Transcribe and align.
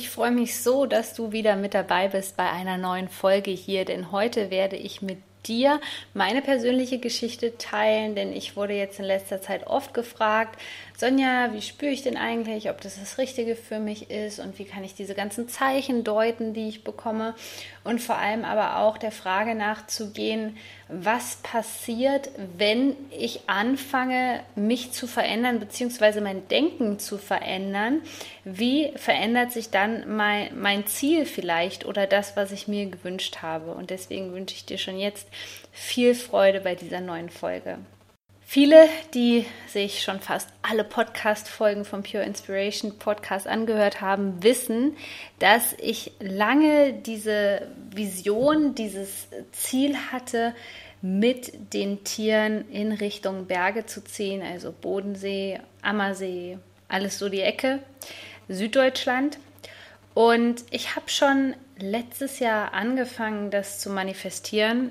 Ich 0.00 0.08
freue 0.08 0.30
mich 0.30 0.58
so, 0.58 0.86
dass 0.86 1.12
du 1.12 1.30
wieder 1.30 1.56
mit 1.56 1.74
dabei 1.74 2.08
bist 2.08 2.38
bei 2.38 2.48
einer 2.48 2.78
neuen 2.78 3.10
Folge 3.10 3.50
hier, 3.50 3.84
denn 3.84 4.10
heute 4.12 4.50
werde 4.50 4.76
ich 4.76 5.02
mit 5.02 5.18
dir 5.44 5.78
meine 6.14 6.40
persönliche 6.40 6.98
Geschichte 6.98 7.58
teilen, 7.58 8.14
denn 8.14 8.32
ich 8.32 8.56
wurde 8.56 8.72
jetzt 8.72 8.98
in 8.98 9.04
letzter 9.04 9.42
Zeit 9.42 9.66
oft 9.66 9.92
gefragt, 9.92 10.58
Sonja, 11.00 11.54
wie 11.54 11.62
spüre 11.62 11.92
ich 11.92 12.02
denn 12.02 12.18
eigentlich, 12.18 12.68
ob 12.68 12.82
das 12.82 13.00
das 13.00 13.16
Richtige 13.16 13.56
für 13.56 13.78
mich 13.78 14.10
ist 14.10 14.38
und 14.38 14.58
wie 14.58 14.66
kann 14.66 14.84
ich 14.84 14.94
diese 14.94 15.14
ganzen 15.14 15.48
Zeichen 15.48 16.04
deuten, 16.04 16.52
die 16.52 16.68
ich 16.68 16.84
bekomme 16.84 17.34
und 17.84 18.02
vor 18.02 18.18
allem 18.18 18.44
aber 18.44 18.76
auch 18.76 18.98
der 18.98 19.10
Frage 19.10 19.54
nachzugehen, 19.54 20.58
was 20.88 21.36
passiert, 21.36 22.28
wenn 22.58 22.96
ich 23.18 23.48
anfange, 23.48 24.40
mich 24.56 24.92
zu 24.92 25.06
verändern 25.06 25.58
bzw. 25.58 26.20
mein 26.20 26.46
Denken 26.48 26.98
zu 26.98 27.16
verändern, 27.16 28.02
wie 28.44 28.92
verändert 28.96 29.52
sich 29.52 29.70
dann 29.70 30.14
mein, 30.14 30.60
mein 30.60 30.86
Ziel 30.86 31.24
vielleicht 31.24 31.86
oder 31.86 32.06
das, 32.06 32.36
was 32.36 32.52
ich 32.52 32.68
mir 32.68 32.84
gewünscht 32.84 33.38
habe 33.40 33.72
und 33.72 33.88
deswegen 33.88 34.34
wünsche 34.34 34.54
ich 34.54 34.66
dir 34.66 34.76
schon 34.76 34.98
jetzt 34.98 35.28
viel 35.72 36.14
Freude 36.14 36.60
bei 36.60 36.74
dieser 36.74 37.00
neuen 37.00 37.30
Folge. 37.30 37.78
Viele, 38.52 38.88
die 39.14 39.46
sich 39.68 40.02
schon 40.02 40.18
fast 40.18 40.48
alle 40.62 40.82
Podcast-Folgen 40.82 41.84
vom 41.84 42.02
Pure 42.02 42.24
Inspiration 42.24 42.98
Podcast 42.98 43.46
angehört 43.46 44.00
haben, 44.00 44.42
wissen, 44.42 44.96
dass 45.38 45.72
ich 45.74 46.10
lange 46.18 46.92
diese 46.92 47.68
Vision, 47.94 48.74
dieses 48.74 49.28
Ziel 49.52 49.96
hatte, 50.10 50.52
mit 51.00 51.72
den 51.72 52.02
Tieren 52.02 52.68
in 52.72 52.90
Richtung 52.90 53.46
Berge 53.46 53.86
zu 53.86 54.02
ziehen, 54.02 54.42
also 54.42 54.72
Bodensee, 54.72 55.60
Ammersee, 55.80 56.58
alles 56.88 57.20
so 57.20 57.28
die 57.28 57.42
Ecke, 57.42 57.78
Süddeutschland. 58.48 59.38
Und 60.12 60.64
ich 60.72 60.96
habe 60.96 61.08
schon 61.08 61.54
letztes 61.78 62.40
Jahr 62.40 62.74
angefangen, 62.74 63.52
das 63.52 63.78
zu 63.78 63.90
manifestieren 63.90 64.90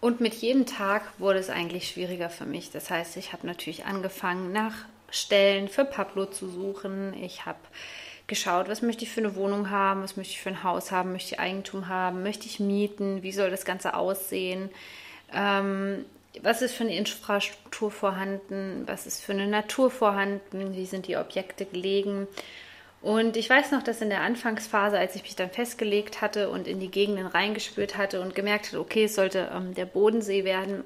und 0.00 0.20
mit 0.20 0.34
jedem 0.34 0.66
Tag 0.66 1.02
wurde 1.18 1.38
es 1.38 1.50
eigentlich 1.50 1.88
schwieriger 1.88 2.30
für 2.30 2.46
mich. 2.46 2.70
Das 2.70 2.90
heißt, 2.90 3.16
ich 3.16 3.32
habe 3.32 3.46
natürlich 3.46 3.84
angefangen, 3.84 4.52
nach 4.52 4.74
Stellen 5.10 5.68
für 5.68 5.84
Pablo 5.84 6.26
zu 6.26 6.48
suchen. 6.48 7.14
Ich 7.22 7.44
habe 7.44 7.58
geschaut, 8.26 8.68
was 8.68 8.80
möchte 8.80 9.04
ich 9.04 9.10
für 9.10 9.20
eine 9.20 9.34
Wohnung 9.34 9.70
haben, 9.70 10.02
was 10.02 10.16
möchte 10.16 10.32
ich 10.32 10.40
für 10.40 10.50
ein 10.50 10.62
Haus 10.62 10.92
haben, 10.92 11.12
möchte 11.12 11.34
ich 11.34 11.40
Eigentum 11.40 11.88
haben, 11.88 12.22
möchte 12.22 12.46
ich 12.46 12.60
mieten, 12.60 13.22
wie 13.22 13.32
soll 13.32 13.50
das 13.50 13.64
Ganze 13.64 13.94
aussehen, 13.94 14.70
ähm, 15.34 16.04
was 16.40 16.62
ist 16.62 16.74
für 16.74 16.84
eine 16.84 16.94
Infrastruktur 16.94 17.90
vorhanden, 17.90 18.84
was 18.86 19.06
ist 19.06 19.20
für 19.20 19.32
eine 19.32 19.48
Natur 19.48 19.90
vorhanden, 19.90 20.76
wie 20.76 20.86
sind 20.86 21.08
die 21.08 21.16
Objekte 21.16 21.66
gelegen. 21.66 22.28
Und 23.02 23.36
ich 23.36 23.48
weiß 23.48 23.70
noch, 23.70 23.82
dass 23.82 24.02
in 24.02 24.10
der 24.10 24.20
Anfangsphase, 24.20 24.98
als 24.98 25.14
ich 25.14 25.22
mich 25.22 25.34
dann 25.34 25.50
festgelegt 25.50 26.20
hatte 26.20 26.50
und 26.50 26.68
in 26.68 26.80
die 26.80 26.90
Gegenden 26.90 27.26
reingespürt 27.26 27.96
hatte 27.96 28.20
und 28.20 28.34
gemerkt 28.34 28.66
hatte, 28.66 28.80
okay, 28.80 29.04
es 29.04 29.14
sollte 29.14 29.50
ähm, 29.54 29.74
der 29.74 29.86
Bodensee 29.86 30.44
werden, 30.44 30.84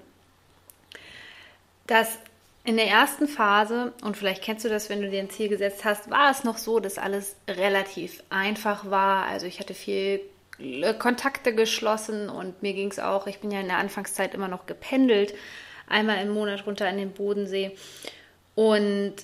dass 1.86 2.18
in 2.62 2.76
der 2.76 2.86
ersten 2.86 3.28
Phase, 3.28 3.92
und 4.02 4.16
vielleicht 4.16 4.42
kennst 4.42 4.64
du 4.64 4.68
das, 4.68 4.88
wenn 4.88 5.02
du 5.02 5.10
dir 5.10 5.20
ein 5.20 5.28
Ziel 5.28 5.48
gesetzt 5.48 5.84
hast, 5.84 6.08
war 6.08 6.30
es 6.30 6.44
noch 6.44 6.56
so, 6.56 6.80
dass 6.80 6.96
alles 6.98 7.36
relativ 7.46 8.22
einfach 8.30 8.90
war. 8.90 9.26
Also 9.26 9.46
ich 9.46 9.60
hatte 9.60 9.74
viel 9.74 10.20
Kontakte 10.98 11.54
geschlossen 11.54 12.30
und 12.30 12.62
mir 12.62 12.72
ging 12.72 12.90
es 12.90 13.00
auch, 13.00 13.26
ich 13.26 13.40
bin 13.40 13.50
ja 13.50 13.60
in 13.60 13.66
der 13.66 13.78
Anfangszeit 13.78 14.34
immer 14.34 14.48
noch 14.48 14.66
gependelt, 14.66 15.34
einmal 15.88 16.22
im 16.22 16.30
Monat 16.30 16.66
runter 16.66 16.88
an 16.88 16.96
den 16.96 17.12
Bodensee. 17.12 17.76
Und 18.54 19.14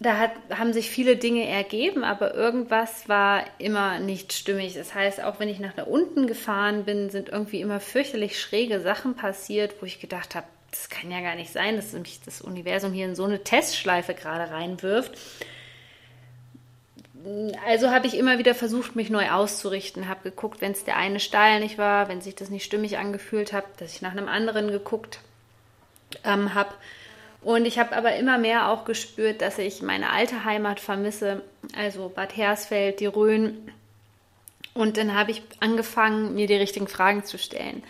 da 0.00 0.18
hat, 0.18 0.32
haben 0.50 0.72
sich 0.72 0.90
viele 0.90 1.16
Dinge 1.16 1.46
ergeben, 1.46 2.02
aber 2.02 2.34
irgendwas 2.34 3.08
war 3.08 3.44
immer 3.58 4.00
nicht 4.00 4.32
stimmig. 4.32 4.74
Das 4.74 4.94
heißt, 4.94 5.22
auch 5.22 5.38
wenn 5.38 5.48
ich 5.48 5.60
nach 5.60 5.72
da 5.72 5.84
unten 5.84 6.26
gefahren 6.26 6.84
bin, 6.84 7.10
sind 7.10 7.28
irgendwie 7.28 7.60
immer 7.60 7.78
fürchterlich 7.78 8.40
schräge 8.40 8.80
Sachen 8.80 9.14
passiert, 9.14 9.76
wo 9.80 9.86
ich 9.86 10.00
gedacht 10.00 10.34
habe, 10.34 10.46
das 10.70 10.88
kann 10.88 11.12
ja 11.12 11.20
gar 11.20 11.36
nicht 11.36 11.52
sein, 11.52 11.76
dass 11.76 11.92
mich 11.92 12.20
das 12.24 12.40
Universum 12.40 12.92
hier 12.92 13.06
in 13.06 13.14
so 13.14 13.24
eine 13.24 13.44
Testschleife 13.44 14.14
gerade 14.14 14.50
reinwirft. 14.50 15.16
Also 17.66 17.90
habe 17.90 18.08
ich 18.08 18.18
immer 18.18 18.38
wieder 18.38 18.54
versucht, 18.54 18.96
mich 18.96 19.08
neu 19.08 19.30
auszurichten, 19.30 20.08
habe 20.08 20.28
geguckt, 20.28 20.60
wenn 20.60 20.72
es 20.72 20.84
der 20.84 20.96
eine 20.96 21.20
Steil 21.20 21.60
nicht 21.60 21.78
war, 21.78 22.08
wenn 22.08 22.20
sich 22.20 22.34
das 22.34 22.50
nicht 22.50 22.64
stimmig 22.64 22.98
angefühlt 22.98 23.52
hat, 23.52 23.64
dass 23.80 23.94
ich 23.94 24.02
nach 24.02 24.10
einem 24.10 24.28
anderen 24.28 24.72
geguckt 24.72 25.20
ähm, 26.24 26.52
habe 26.52 26.74
und 27.44 27.66
ich 27.66 27.78
habe 27.78 27.94
aber 27.94 28.16
immer 28.16 28.38
mehr 28.38 28.70
auch 28.70 28.84
gespürt, 28.84 29.42
dass 29.42 29.58
ich 29.58 29.82
meine 29.82 30.10
alte 30.10 30.44
Heimat 30.44 30.80
vermisse, 30.80 31.42
also 31.76 32.08
Bad 32.08 32.36
Hersfeld, 32.36 33.00
die 33.00 33.06
Rhön. 33.06 33.70
Und 34.72 34.96
dann 34.96 35.14
habe 35.14 35.30
ich 35.30 35.42
angefangen, 35.60 36.34
mir 36.34 36.46
die 36.46 36.54
richtigen 36.54 36.88
Fragen 36.88 37.24
zu 37.24 37.38
stellen. 37.38 37.82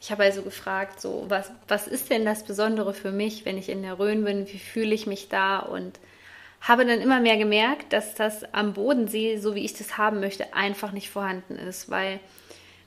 Ich 0.00 0.10
habe 0.10 0.22
also 0.22 0.42
gefragt, 0.42 1.00
so, 1.00 1.26
was, 1.28 1.50
was 1.68 1.86
ist 1.86 2.10
denn 2.10 2.24
das 2.24 2.44
Besondere 2.44 2.94
für 2.94 3.12
mich, 3.12 3.44
wenn 3.44 3.58
ich 3.58 3.68
in 3.68 3.82
der 3.82 3.98
Rhön 3.98 4.24
bin? 4.24 4.46
Wie 4.46 4.58
fühle 4.58 4.94
ich 4.94 5.06
mich 5.06 5.28
da? 5.28 5.58
Und 5.58 5.98
habe 6.60 6.86
dann 6.86 7.00
immer 7.00 7.20
mehr 7.20 7.36
gemerkt, 7.36 7.92
dass 7.92 8.14
das 8.14 8.44
am 8.54 8.72
Bodensee, 8.72 9.38
so 9.38 9.56
wie 9.56 9.64
ich 9.64 9.74
das 9.74 9.98
haben 9.98 10.20
möchte, 10.20 10.54
einfach 10.54 10.92
nicht 10.92 11.10
vorhanden 11.10 11.56
ist, 11.56 11.90
weil 11.90 12.20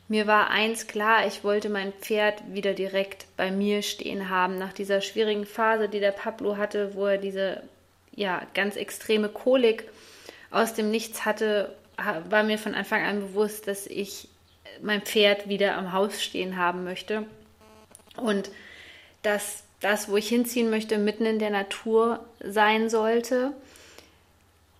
mir 0.07 0.27
war 0.27 0.49
eins 0.49 0.87
klar, 0.87 1.25
ich 1.25 1.43
wollte 1.43 1.69
mein 1.69 1.91
Pferd 1.93 2.41
wieder 2.47 2.73
direkt 2.73 3.25
bei 3.37 3.51
mir 3.51 3.81
stehen 3.81 4.29
haben. 4.29 4.57
Nach 4.57 4.73
dieser 4.73 5.01
schwierigen 5.01 5.45
Phase, 5.45 5.89
die 5.89 5.99
der 5.99 6.11
Pablo 6.11 6.57
hatte, 6.57 6.93
wo 6.95 7.07
er 7.07 7.17
diese 7.17 7.63
ja, 8.13 8.41
ganz 8.53 8.75
extreme 8.75 9.29
Kolik 9.29 9.89
aus 10.51 10.73
dem 10.73 10.91
Nichts 10.91 11.25
hatte, 11.25 11.75
war 12.29 12.43
mir 12.43 12.59
von 12.59 12.75
Anfang 12.75 13.03
an 13.03 13.19
bewusst, 13.19 13.67
dass 13.67 13.87
ich 13.87 14.27
mein 14.81 15.01
Pferd 15.01 15.49
wieder 15.49 15.75
am 15.75 15.91
Haus 15.91 16.21
stehen 16.21 16.57
haben 16.57 16.83
möchte. 16.83 17.25
Und 18.17 18.51
dass 19.23 19.63
das, 19.79 20.09
wo 20.09 20.17
ich 20.17 20.29
hinziehen 20.29 20.69
möchte, 20.69 20.97
mitten 20.97 21.25
in 21.25 21.39
der 21.39 21.49
Natur 21.49 22.25
sein 22.39 22.89
sollte 22.89 23.53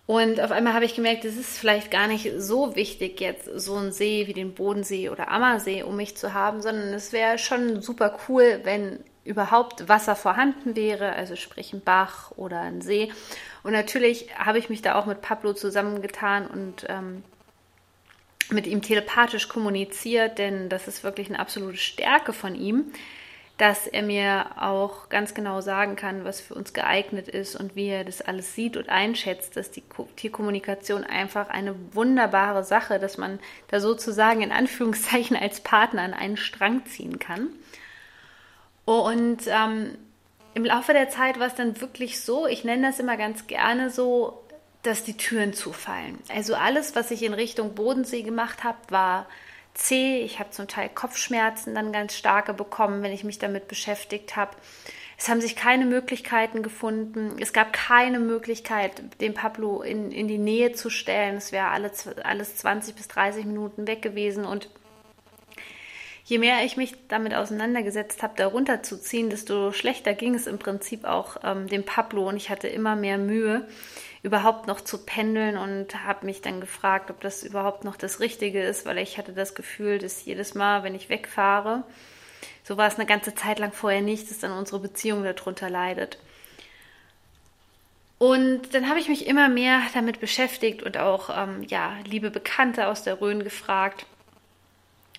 und 0.06 0.40
auf 0.40 0.52
einmal 0.52 0.72
habe 0.74 0.84
ich 0.84 0.94
gemerkt, 0.94 1.24
es 1.24 1.36
ist 1.36 1.58
vielleicht 1.58 1.90
gar 1.90 2.06
nicht 2.06 2.30
so 2.38 2.76
wichtig, 2.76 3.20
jetzt 3.20 3.46
so 3.46 3.74
einen 3.74 3.90
See 3.90 4.28
wie 4.28 4.34
den 4.34 4.54
Bodensee 4.54 5.08
oder 5.08 5.30
Ammersee 5.32 5.82
um 5.82 5.96
mich 5.96 6.16
zu 6.16 6.32
haben, 6.32 6.62
sondern 6.62 6.94
es 6.94 7.12
wäre 7.12 7.38
schon 7.38 7.82
super 7.82 8.16
cool, 8.28 8.60
wenn 8.62 9.00
überhaupt 9.24 9.88
Wasser 9.88 10.14
vorhanden 10.14 10.76
wäre, 10.76 11.12
also 11.14 11.34
sprich 11.34 11.72
ein 11.72 11.80
Bach 11.80 12.30
oder 12.36 12.60
ein 12.60 12.80
See. 12.80 13.12
Und 13.64 13.72
natürlich 13.72 14.28
habe 14.38 14.58
ich 14.58 14.68
mich 14.68 14.80
da 14.80 14.94
auch 14.94 15.06
mit 15.06 15.22
Pablo 15.22 15.52
zusammengetan 15.52 16.46
und 16.46 16.86
ähm, 16.88 17.24
mit 18.50 18.68
ihm 18.68 18.82
telepathisch 18.82 19.48
kommuniziert, 19.48 20.38
denn 20.38 20.68
das 20.68 20.86
ist 20.86 21.02
wirklich 21.02 21.28
eine 21.28 21.40
absolute 21.40 21.78
Stärke 21.78 22.32
von 22.32 22.54
ihm 22.54 22.92
dass 23.58 23.86
er 23.86 24.02
mir 24.02 24.46
auch 24.60 25.08
ganz 25.08 25.32
genau 25.32 25.62
sagen 25.62 25.96
kann, 25.96 26.24
was 26.24 26.40
für 26.40 26.54
uns 26.54 26.74
geeignet 26.74 27.26
ist 27.26 27.56
und 27.56 27.74
wie 27.74 27.88
er 27.88 28.04
das 28.04 28.20
alles 28.20 28.54
sieht 28.54 28.76
und 28.76 28.90
einschätzt, 28.90 29.56
dass 29.56 29.70
die 29.70 29.82
Tierkommunikation 30.16 31.04
einfach 31.04 31.48
eine 31.48 31.74
wunderbare 31.92 32.64
Sache, 32.64 32.98
dass 32.98 33.16
man 33.16 33.38
da 33.68 33.80
sozusagen 33.80 34.42
in 34.42 34.52
Anführungszeichen 34.52 35.36
als 35.36 35.60
Partner 35.60 36.02
an 36.02 36.12
einen 36.12 36.36
Strang 36.36 36.84
ziehen 36.84 37.18
kann. 37.18 37.48
Und 38.84 39.46
ähm, 39.46 39.96
im 40.52 40.64
Laufe 40.64 40.92
der 40.92 41.08
Zeit 41.08 41.38
war 41.38 41.46
es 41.46 41.54
dann 41.54 41.80
wirklich 41.80 42.20
so, 42.20 42.46
ich 42.46 42.62
nenne 42.62 42.86
das 42.88 43.00
immer 43.00 43.16
ganz 43.16 43.46
gerne 43.46 43.88
so, 43.88 44.42
dass 44.82 45.02
die 45.02 45.16
Türen 45.16 45.54
zufallen. 45.54 46.18
Also 46.28 46.54
alles, 46.54 46.94
was 46.94 47.10
ich 47.10 47.22
in 47.22 47.34
Richtung 47.34 47.74
Bodensee 47.74 48.22
gemacht 48.22 48.64
habe, 48.64 48.78
war 48.90 49.26
zäh. 49.76 50.20
Ich 50.20 50.38
habe 50.38 50.50
zum 50.50 50.68
Teil 50.68 50.88
Kopfschmerzen 50.88 51.74
dann 51.74 51.92
ganz 51.92 52.14
starke 52.14 52.54
bekommen, 52.54 53.02
wenn 53.02 53.12
ich 53.12 53.24
mich 53.24 53.38
damit 53.38 53.68
beschäftigt 53.68 54.36
habe. 54.36 54.56
Es 55.18 55.28
haben 55.28 55.40
sich 55.40 55.56
keine 55.56 55.86
Möglichkeiten 55.86 56.62
gefunden. 56.62 57.36
Es 57.40 57.52
gab 57.52 57.72
keine 57.72 58.18
Möglichkeit, 58.18 59.02
den 59.20 59.32
Pablo 59.32 59.80
in, 59.80 60.12
in 60.12 60.28
die 60.28 60.38
Nähe 60.38 60.72
zu 60.72 60.90
stellen. 60.90 61.36
Es 61.36 61.52
wäre 61.52 61.68
alle, 61.68 61.90
alles 62.22 62.56
20 62.56 62.94
bis 62.94 63.08
30 63.08 63.46
Minuten 63.46 63.86
weg 63.86 64.02
gewesen. 64.02 64.44
Und 64.44 64.68
je 66.26 66.38
mehr 66.38 66.64
ich 66.64 66.76
mich 66.76 66.94
damit 67.08 67.34
auseinandergesetzt 67.34 68.22
habe, 68.22 68.34
darunter 68.36 68.82
zu 68.82 69.00
ziehen, 69.00 69.30
desto 69.30 69.72
schlechter 69.72 70.12
ging 70.12 70.34
es 70.34 70.48
im 70.48 70.58
Prinzip 70.58 71.04
auch 71.04 71.36
ähm, 71.44 71.68
dem 71.68 71.84
Pablo 71.84 72.28
und 72.28 72.36
ich 72.36 72.50
hatte 72.50 72.66
immer 72.66 72.96
mehr 72.96 73.16
Mühe, 73.16 73.66
überhaupt 74.22 74.66
noch 74.66 74.80
zu 74.80 75.06
pendeln 75.06 75.56
und 75.56 76.04
habe 76.04 76.26
mich 76.26 76.42
dann 76.42 76.60
gefragt, 76.60 77.12
ob 77.12 77.20
das 77.20 77.44
überhaupt 77.44 77.84
noch 77.84 77.94
das 77.96 78.18
Richtige 78.18 78.60
ist, 78.60 78.84
weil 78.84 78.98
ich 78.98 79.18
hatte 79.18 79.32
das 79.32 79.54
Gefühl, 79.54 80.00
dass 80.00 80.24
jedes 80.24 80.54
Mal, 80.54 80.82
wenn 80.82 80.96
ich 80.96 81.08
wegfahre, 81.08 81.84
so 82.64 82.76
war 82.76 82.88
es 82.88 82.96
eine 82.96 83.06
ganze 83.06 83.36
Zeit 83.36 83.60
lang 83.60 83.70
vorher 83.70 84.02
nicht, 84.02 84.28
dass 84.28 84.40
dann 84.40 84.50
unsere 84.50 84.80
Beziehung 84.80 85.22
darunter 85.22 85.70
leidet. 85.70 86.18
Und 88.18 88.74
dann 88.74 88.88
habe 88.88 88.98
ich 88.98 89.08
mich 89.08 89.28
immer 89.28 89.48
mehr 89.48 89.80
damit 89.94 90.18
beschäftigt 90.18 90.82
und 90.82 90.98
auch 90.98 91.30
ähm, 91.30 91.62
ja, 91.68 91.92
liebe 92.04 92.30
Bekannte 92.32 92.88
aus 92.88 93.04
der 93.04 93.20
Rhön 93.20 93.44
gefragt, 93.44 94.06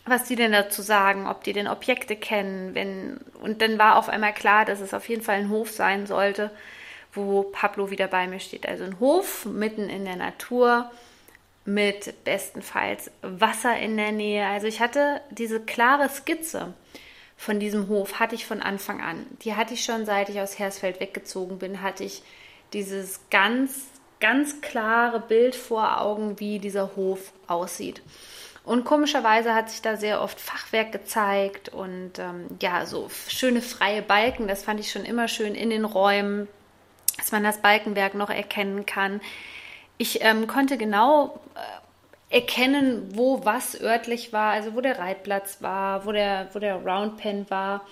was 0.10 0.26
die 0.26 0.36
denn 0.36 0.52
dazu 0.52 0.82
sagen, 0.82 1.28
ob 1.28 1.44
die 1.44 1.54
denn 1.54 1.68
Objekte 1.68 2.16
kennen. 2.16 2.76
Wenn, 2.76 3.20
und 3.42 3.62
dann 3.62 3.78
war 3.78 3.98
auf 3.98 4.10
einmal 4.10 4.34
klar, 4.34 4.66
dass 4.66 4.80
es 4.80 4.94
auf 4.94 5.08
jeden 5.10 5.22
Fall 5.22 5.36
ein 5.36 5.50
Hof 5.50 5.72
sein 5.72 6.06
sollte, 6.08 6.52
wo 7.14 7.44
Pablo 7.44 7.90
wieder 7.90 8.08
bei 8.08 8.28
mir 8.28 8.40
steht. 8.40 8.68
Also 8.68 8.84
ein 8.84 9.00
Hof 9.00 9.46
mitten 9.46 9.90
in 9.90 10.06
der 10.06 10.16
Natur 10.16 10.92
mit 11.66 12.24
bestenfalls 12.24 13.12
Wasser 13.22 13.78
in 13.78 13.98
der 13.98 14.12
Nähe. 14.12 14.48
Also 14.48 14.68
ich 14.68 14.80
hatte 14.80 15.22
diese 15.32 15.60
klare 15.60 16.10
Skizze 16.10 16.74
von 17.36 17.60
diesem 17.60 17.90
Hof, 17.90 18.20
hatte 18.20 18.36
ich 18.36 18.46
von 18.46 18.62
Anfang 18.62 19.02
an. 19.02 19.26
Die 19.42 19.56
hatte 19.56 19.74
ich 19.74 19.84
schon, 19.84 20.06
seit 20.06 20.30
ich 20.30 20.40
aus 20.40 20.58
Hersfeld 20.58 21.00
weggezogen 21.00 21.60
bin, 21.60 21.82
hatte 21.82 22.04
ich 22.04 22.24
dieses 22.74 23.20
ganz, 23.30 23.86
ganz 24.20 24.62
klare 24.62 25.20
Bild 25.20 25.56
vor 25.56 26.02
Augen, 26.02 26.40
wie 26.40 26.60
dieser 26.60 26.96
Hof 26.96 27.34
aussieht. 27.48 28.02
Und 28.68 28.84
komischerweise 28.84 29.56
hat 29.56 29.70
sich 29.70 29.82
da 29.82 29.96
sehr 29.96 30.22
oft 30.22 30.42
Fachwerk 30.42 30.92
gezeigt 30.92 31.70
und 31.70 32.20
ähm, 32.20 32.48
ja, 32.62 32.86
so 32.86 33.10
schöne 33.30 33.62
freie 33.62 34.02
Balken, 34.02 34.50
das 34.50 34.64
fand 34.64 34.82
ich 34.82 34.92
schon 34.92 35.06
immer 35.06 35.30
schön 35.30 35.56
in 35.56 35.70
den 35.70 35.86
Räumen, 35.86 36.50
dass 37.16 37.32
man 37.32 37.46
das 37.46 37.62
Balkenwerk 37.62 38.14
noch 38.14 38.30
erkennen 38.30 38.86
kann. 38.86 39.22
Ich 39.98 40.22
ähm, 40.22 40.48
konnte 40.48 40.78
genau 40.78 41.40
äh, 42.30 42.36
erkennen, 42.36 43.08
wo 43.16 43.46
was 43.46 43.80
örtlich 43.80 44.34
war, 44.34 44.52
also 44.52 44.76
wo 44.76 44.82
der 44.82 45.00
Reitplatz 45.00 45.62
war, 45.62 46.06
wo 46.06 46.12
der, 46.12 46.50
wo 46.52 46.60
der 46.60 46.76
Roundpen 46.76 47.50
war 47.50 47.86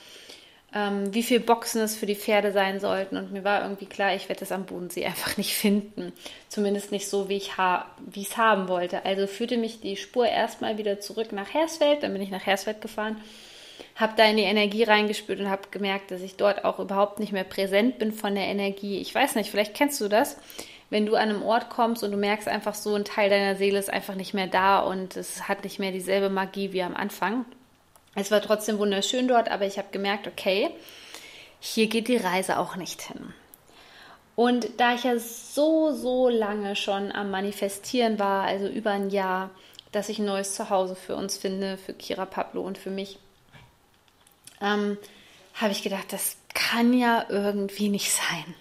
ähm, 0.75 1.13
wie 1.13 1.24
viele 1.24 1.39
Boxen 1.39 1.81
es 1.81 1.95
für 1.95 2.06
die 2.06 2.16
Pferde 2.16 2.51
sein 2.51 2.80
sollten. 2.80 3.18
Und 3.18 3.31
mir 3.31 3.44
war 3.44 3.63
irgendwie 3.63 3.86
klar, 3.86 4.13
ich 4.13 4.30
werde 4.30 4.44
es 4.44 4.51
am 4.51 4.66
Bodensee 4.66 5.06
einfach 5.07 5.38
nicht 5.38 5.56
finden. 5.56 6.12
Zumindest 6.50 6.92
nicht 6.92 7.07
so, 7.07 7.30
wie 7.30 7.38
ich 7.38 7.57
ha 7.57 7.86
es 8.16 8.38
haben 8.38 8.68
wollte. 8.68 9.06
Also 9.06 9.25
führte 9.25 9.57
mich 9.57 9.80
die 9.80 9.95
Spur 9.95 10.27
erstmal 10.27 10.77
wieder 10.77 11.00
zurück 11.00 11.31
nach 11.31 11.54
Hersfeld. 11.54 12.04
Dann 12.04 12.13
bin 12.13 12.22
ich 12.22 12.30
nach 12.30 12.45
Hersfeld 12.45 12.81
gefahren, 12.81 13.18
habe 13.95 14.13
da 14.18 14.25
in 14.25 14.38
die 14.38 14.44
Energie 14.44 14.83
reingespürt 14.83 15.39
und 15.39 15.50
habe 15.50 15.69
gemerkt, 15.72 16.12
dass 16.12 16.22
ich 16.22 16.36
dort 16.36 16.66
auch 16.66 16.80
überhaupt 16.80 17.19
nicht 17.19 17.31
mehr 17.31 17.45
präsent 17.45 17.98
bin 17.98 18.12
von 18.12 18.36
der 18.36 18.45
Energie. 18.45 19.00
Ich 19.00 19.16
weiß 19.16 19.36
nicht, 19.36 19.50
vielleicht 19.50 19.74
kennst 19.74 20.00
du 20.01 20.10
das 20.10 20.38
wenn 20.89 21.06
du 21.06 21.16
an 21.16 21.30
einem 21.30 21.42
Ort 21.42 21.69
kommst 21.69 22.04
und 22.04 22.12
du 22.12 22.18
merkst 22.18 22.48
einfach 22.48 22.75
so, 22.75 22.94
ein 22.95 23.06
Teil 23.06 23.30
deiner 23.30 23.56
Seele 23.56 23.80
ist 23.80 23.89
einfach 23.89 24.16
nicht 24.16 24.33
mehr 24.33 24.48
da 24.48 24.80
und 24.80 25.18
es 25.18 25.48
hat 25.48 25.63
nicht 25.63 25.80
mehr 25.80 25.92
dieselbe 25.92 26.30
Magie 26.30 26.74
wie 26.74 26.83
am 26.83 26.95
Anfang. 26.95 27.45
Es 28.16 28.32
war 28.32 28.42
trotzdem 28.42 28.80
wunderschön 28.80 29.28
dort, 29.28 29.52
aber 29.52 29.66
ich 29.66 29.78
habe 29.78 29.90
gemerkt, 29.92 30.28
okay, 30.28 30.70
hier 31.60 31.88
geht 31.88 32.08
die 32.08 32.18
Reise 32.18 32.58
auch 32.58 32.78
nicht 32.78 33.02
hin. 33.02 33.34
Und 34.36 34.68
da 34.78 34.96
ich 34.96 35.04
ja 35.04 35.18
so, 35.18 35.94
so 35.94 36.30
lange 36.30 36.76
schon 36.76 37.12
am 37.12 37.32
Manifestieren 37.32 38.20
war, 38.20 38.46
also 38.46 38.68
über 38.68 38.92
ein 38.92 39.10
Jahr, 39.10 39.50
dass 39.92 40.10
ich 40.10 40.20
ein 40.20 40.26
neues 40.26 40.56
Zuhause 40.56 40.96
für 40.96 41.16
uns 41.16 41.38
finde, 41.38 41.78
für 41.78 41.94
Kira 41.94 42.26
Pablo 42.26 42.62
und 42.62 42.78
für 42.78 42.90
mich, 42.90 43.18
ähm, 44.62 44.98
habe 45.54 45.72
ich 45.72 45.84
gedacht, 45.84 46.12
das 46.12 46.38
kann 46.54 46.94
ja 46.94 47.26
irgendwie 47.30 47.90
nicht 47.90 48.12
sein. 48.12 48.56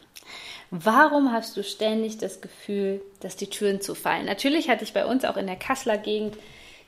Warum 0.71 1.33
hast 1.33 1.57
du 1.57 1.63
ständig 1.63 2.19
das 2.19 2.41
Gefühl, 2.41 3.01
dass 3.21 3.37
die 3.37 3.51
Türen 3.51 3.81
zufallen? 3.81 4.27
Natürlich 4.27 4.69
hatte 4.69 4.85
ich 4.85 4.93
bei 4.93 5.07
uns 5.07 5.25
auch 5.25 5.37
in 5.37 5.47
der 5.47 5.57
Kasseler 5.57 5.99
Gegend 5.99 6.37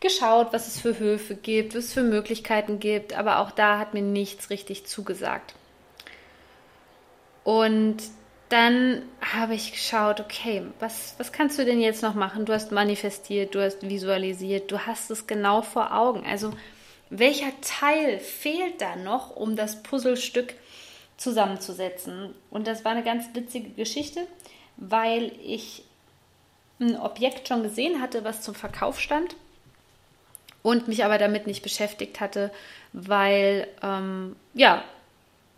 geschaut, 0.00 0.52
was 0.52 0.68
es 0.68 0.80
für 0.80 0.98
Höfe 0.98 1.34
gibt, 1.34 1.74
was 1.74 1.86
es 1.86 1.92
für 1.92 2.02
Möglichkeiten 2.02 2.78
gibt, 2.78 3.14
aber 3.14 3.40
auch 3.40 3.50
da 3.50 3.78
hat 3.78 3.94
mir 3.94 4.02
nichts 4.02 4.50
richtig 4.50 4.86
zugesagt. 4.86 5.54
Und 7.44 8.02
dann 8.48 9.02
habe 9.20 9.54
ich 9.54 9.72
geschaut, 9.72 10.20
okay, 10.20 10.62
was, 10.78 11.14
was 11.18 11.32
kannst 11.32 11.58
du 11.58 11.64
denn 11.64 11.80
jetzt 11.80 12.02
noch 12.02 12.14
machen? 12.14 12.44
Du 12.44 12.52
hast 12.52 12.70
manifestiert, 12.70 13.54
du 13.54 13.62
hast 13.62 13.88
visualisiert, 13.88 14.70
du 14.70 14.86
hast 14.86 15.10
es 15.10 15.26
genau 15.26 15.62
vor 15.62 15.92
Augen. 15.92 16.24
Also 16.26 16.52
welcher 17.10 17.52
Teil 17.60 18.20
fehlt 18.20 18.80
da 18.80 18.96
noch, 18.96 19.34
um 19.34 19.56
das 19.56 19.82
Puzzlestück 19.82 20.54
zusammenzusetzen? 21.16 22.34
Und 22.50 22.66
das 22.66 22.84
war 22.84 22.92
eine 22.92 23.02
ganz 23.02 23.26
witzige 23.34 23.70
Geschichte, 23.70 24.26
weil 24.76 25.32
ich 25.42 25.84
ein 26.78 26.96
Objekt 26.98 27.48
schon 27.48 27.62
gesehen 27.62 28.00
hatte, 28.02 28.22
was 28.22 28.42
zum 28.42 28.54
Verkauf 28.54 29.00
stand 29.00 29.34
und 30.66 30.88
mich 30.88 31.04
aber 31.04 31.16
damit 31.16 31.46
nicht 31.46 31.62
beschäftigt 31.62 32.18
hatte, 32.18 32.50
weil 32.92 33.68
ähm, 33.84 34.34
ja, 34.52 34.82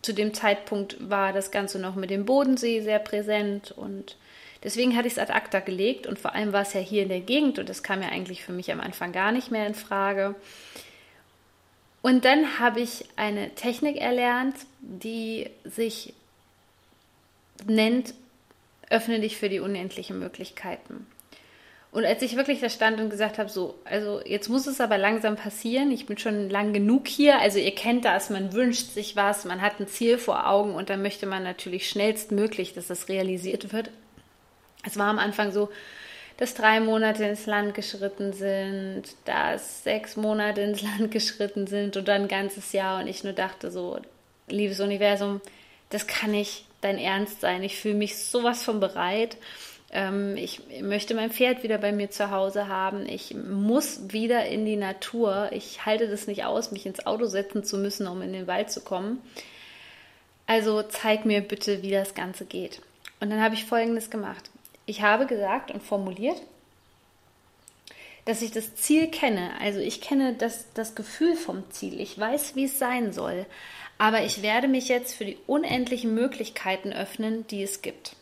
zu 0.02 0.12
dem 0.12 0.34
Zeitpunkt 0.34 0.98
war 1.00 1.32
das 1.32 1.50
Ganze 1.50 1.78
noch 1.78 1.94
mit 1.94 2.10
dem 2.10 2.26
Bodensee 2.26 2.82
sehr 2.82 2.98
präsent 2.98 3.70
und 3.70 4.18
deswegen 4.64 4.94
hatte 4.94 5.06
ich 5.06 5.14
es 5.14 5.18
ad 5.18 5.32
acta 5.32 5.60
gelegt 5.60 6.06
und 6.06 6.18
vor 6.18 6.34
allem 6.34 6.52
war 6.52 6.60
es 6.60 6.74
ja 6.74 6.80
hier 6.80 7.04
in 7.04 7.08
der 7.08 7.20
Gegend 7.22 7.58
und 7.58 7.70
das 7.70 7.82
kam 7.82 8.02
ja 8.02 8.10
eigentlich 8.10 8.44
für 8.44 8.52
mich 8.52 8.70
am 8.70 8.80
Anfang 8.80 9.12
gar 9.12 9.32
nicht 9.32 9.50
mehr 9.50 9.66
in 9.66 9.74
Frage. 9.74 10.34
Und 12.02 12.26
dann 12.26 12.58
habe 12.58 12.80
ich 12.80 13.06
eine 13.16 13.54
Technik 13.54 13.96
erlernt, 13.96 14.56
die 14.80 15.48
sich 15.64 16.12
nennt, 17.66 18.12
öffne 18.90 19.20
dich 19.20 19.38
für 19.38 19.48
die 19.48 19.60
unendlichen 19.60 20.18
Möglichkeiten. 20.18 21.06
Und 21.90 22.04
als 22.04 22.20
ich 22.20 22.36
wirklich 22.36 22.60
da 22.60 22.68
stand 22.68 23.00
und 23.00 23.08
gesagt 23.08 23.38
habe, 23.38 23.48
so, 23.48 23.74
also 23.84 24.20
jetzt 24.24 24.48
muss 24.48 24.66
es 24.66 24.80
aber 24.80 24.98
langsam 24.98 25.36
passieren, 25.36 25.90
ich 25.90 26.04
bin 26.04 26.18
schon 26.18 26.50
lang 26.50 26.74
genug 26.74 27.08
hier, 27.08 27.40
also 27.40 27.58
ihr 27.58 27.74
kennt 27.74 28.04
das, 28.04 28.28
man 28.28 28.52
wünscht 28.52 28.90
sich 28.90 29.16
was, 29.16 29.46
man 29.46 29.62
hat 29.62 29.80
ein 29.80 29.88
Ziel 29.88 30.18
vor 30.18 30.46
Augen 30.46 30.74
und 30.74 30.90
dann 30.90 31.00
möchte 31.00 31.24
man 31.24 31.42
natürlich 31.42 31.88
schnellstmöglich, 31.88 32.74
dass 32.74 32.88
das 32.88 33.08
realisiert 33.08 33.72
wird. 33.72 33.90
Es 34.84 34.98
war 34.98 35.06
am 35.06 35.18
Anfang 35.18 35.50
so, 35.50 35.70
dass 36.36 36.54
drei 36.54 36.78
Monate 36.78 37.24
ins 37.24 37.46
Land 37.46 37.74
geschritten 37.74 38.32
sind, 38.32 39.04
dass 39.24 39.82
sechs 39.82 40.16
Monate 40.16 40.60
ins 40.60 40.82
Land 40.82 41.10
geschritten 41.10 41.66
sind 41.66 41.96
und 41.96 42.06
dann 42.06 42.22
ein 42.22 42.28
ganzes 42.28 42.72
Jahr. 42.72 43.00
Und 43.00 43.08
ich 43.08 43.24
nur 43.24 43.32
dachte 43.32 43.70
so, 43.70 43.98
liebes 44.46 44.80
Universum, 44.80 45.40
das 45.90 46.06
kann 46.06 46.30
nicht 46.32 46.64
dein 46.80 46.98
Ernst 46.98 47.40
sein, 47.40 47.64
ich 47.64 47.76
fühle 47.80 47.96
mich 47.96 48.18
sowas 48.18 48.62
von 48.62 48.78
bereit 48.78 49.36
ich 49.90 50.60
möchte 50.82 51.14
mein 51.14 51.30
Pferd 51.30 51.62
wieder 51.62 51.78
bei 51.78 51.92
mir 51.92 52.10
zu 52.10 52.30
Hause 52.30 52.68
haben. 52.68 53.08
Ich 53.08 53.34
muss 53.34 54.12
wieder 54.12 54.44
in 54.44 54.66
die 54.66 54.76
Natur. 54.76 55.48
Ich 55.52 55.86
halte 55.86 56.08
das 56.08 56.26
nicht 56.26 56.44
aus, 56.44 56.72
mich 56.72 56.84
ins 56.84 57.06
Auto 57.06 57.24
setzen 57.24 57.64
zu 57.64 57.78
müssen, 57.78 58.06
um 58.06 58.20
in 58.20 58.34
den 58.34 58.46
Wald 58.46 58.70
zu 58.70 58.82
kommen. 58.82 59.22
Also 60.46 60.82
zeig 60.82 61.24
mir 61.24 61.40
bitte, 61.40 61.82
wie 61.82 61.90
das 61.90 62.14
Ganze 62.14 62.44
geht. 62.44 62.82
Und 63.20 63.30
dann 63.30 63.40
habe 63.40 63.54
ich 63.54 63.64
Folgendes 63.64 64.10
gemacht. 64.10 64.50
Ich 64.84 65.02
habe 65.02 65.26
gesagt 65.26 65.70
und 65.70 65.82
formuliert, 65.82 66.40
dass 68.26 68.42
ich 68.42 68.50
das 68.50 68.74
Ziel 68.74 69.08
kenne. 69.08 69.52
Also 69.60 69.80
ich 69.80 70.02
kenne 70.02 70.34
das, 70.34 70.66
das 70.74 70.94
Gefühl 70.94 71.34
vom 71.34 71.70
Ziel. 71.70 71.98
Ich 71.98 72.18
weiß, 72.18 72.56
wie 72.56 72.64
es 72.64 72.78
sein 72.78 73.12
soll. 73.14 73.46
Aber 73.96 74.22
ich 74.22 74.42
werde 74.42 74.68
mich 74.68 74.88
jetzt 74.88 75.14
für 75.14 75.24
die 75.24 75.38
unendlichen 75.46 76.14
Möglichkeiten 76.14 76.92
öffnen, 76.92 77.46
die 77.48 77.62
es 77.62 77.80
gibt. 77.80 78.16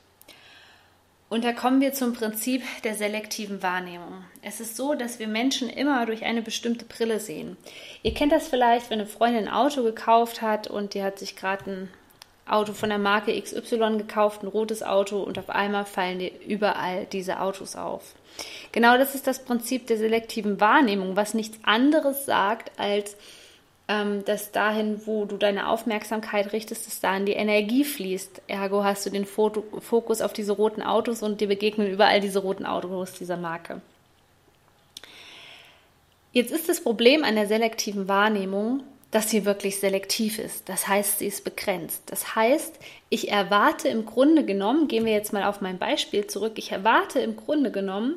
Und 1.29 1.45
da 1.45 1.53
kommen 1.53 1.81
wir 1.81 1.93
zum 1.93 2.13
Prinzip 2.13 2.63
der 2.85 2.95
selektiven 2.95 3.61
Wahrnehmung. 3.63 4.25
Es 4.43 4.61
ist 4.61 4.77
so, 4.77 4.95
dass 4.95 5.19
wir 5.19 5.27
Menschen 5.27 5.69
immer 5.69 6.07
durch 6.07 6.25
eine 6.25 6.41
bestimmte 6.41 6.85
Brille 6.85 7.19
sehen. 7.19 7.57
Ihr 8.05 8.15
kennt 8.15 8.31
das 8.31 8.47
vielleicht, 8.47 8.91
wenn 8.91 9.01
eine 9.01 9.09
Freundin 9.09 9.49
ein 9.49 9.53
Auto 9.53 9.83
gekauft 9.83 10.41
hat 10.41 10.69
und 10.69 10.95
die 10.95 11.03
hat 11.03 11.19
sich 11.19 11.35
gerade 11.35 11.71
ein 11.71 11.89
Auto 12.49 12.73
von 12.73 12.91
der 12.91 12.99
Marke 12.99 13.41
XY 13.41 13.99
gekauft, 13.99 14.45
ein 14.45 14.49
rotes 14.49 14.85
Auto 14.85 15.21
und 15.21 15.37
auf 15.37 15.51
einmal 15.51 15.85
fallen 15.85 16.21
dir 16.21 16.31
überall 16.47 17.07
diese 17.07 17.41
Autos 17.41 17.75
auf. 17.75 18.15
Genau 18.71 18.97
das 18.97 19.17
ist 19.17 19.27
das 19.27 19.45
Prinzip 19.45 19.89
der 19.89 19.97
selektiven 19.97 20.61
Wahrnehmung, 20.61 21.17
was 21.17 21.35
nichts 21.35 21.59
anderes 21.65 22.25
sagt 22.25 22.71
als 22.79 23.17
ähm, 23.89 24.25
dass 24.25 24.51
dahin, 24.51 25.07
wo 25.07 25.25
du 25.27 25.37
deine 25.37 25.69
Aufmerksamkeit 25.69 26.53
richtest, 26.53 26.87
dass 26.87 27.01
dahin 27.01 27.27
die 27.27 27.33
Energie 27.33 27.85
fließt. 27.85 28.43
Ergo 28.49 28.83
hast 28.83 29.07
du 29.07 29.11
den 29.11 29.25
Foto 29.25 29.65
Fokus 29.81 30.21
auf 30.21 30.33
diese 30.33 30.53
roten 30.53 30.83
Autos 30.83 31.23
und 31.23 31.41
dir 31.41 31.49
begegnen 31.49 31.91
überall 31.91 32.21
diese 32.21 32.41
roten 32.41 32.67
Autos 32.67 33.13
dieser 33.13 33.37
Marke. 33.37 33.81
Jetzt 36.33 36.53
ist 36.53 36.69
das 36.69 36.83
Problem 36.83 37.25
an 37.25 37.37
der 37.37 37.47
selektiven 37.47 38.09
Wahrnehmung, 38.09 38.83
dass 39.17 39.31
sie 39.31 39.47
wirklich 39.47 39.81
selektiv 39.81 40.39
ist. 40.39 40.69
Das 40.69 40.89
heißt, 40.89 41.21
sie 41.21 41.27
ist 41.27 41.43
begrenzt. 41.43 42.03
Das 42.05 42.37
heißt, 42.37 42.75
ich 43.09 43.31
erwarte 43.31 43.89
im 43.89 44.05
Grunde 44.05 44.45
genommen, 44.45 44.89
gehen 44.89 45.07
wir 45.07 45.15
jetzt 45.15 45.33
mal 45.33 45.45
auf 45.45 45.63
mein 45.63 45.79
Beispiel 45.79 46.27
zurück, 46.27 46.53
ich 46.57 46.71
erwarte 46.71 47.21
im 47.21 47.35
Grunde 47.35 47.71
genommen, 47.71 48.17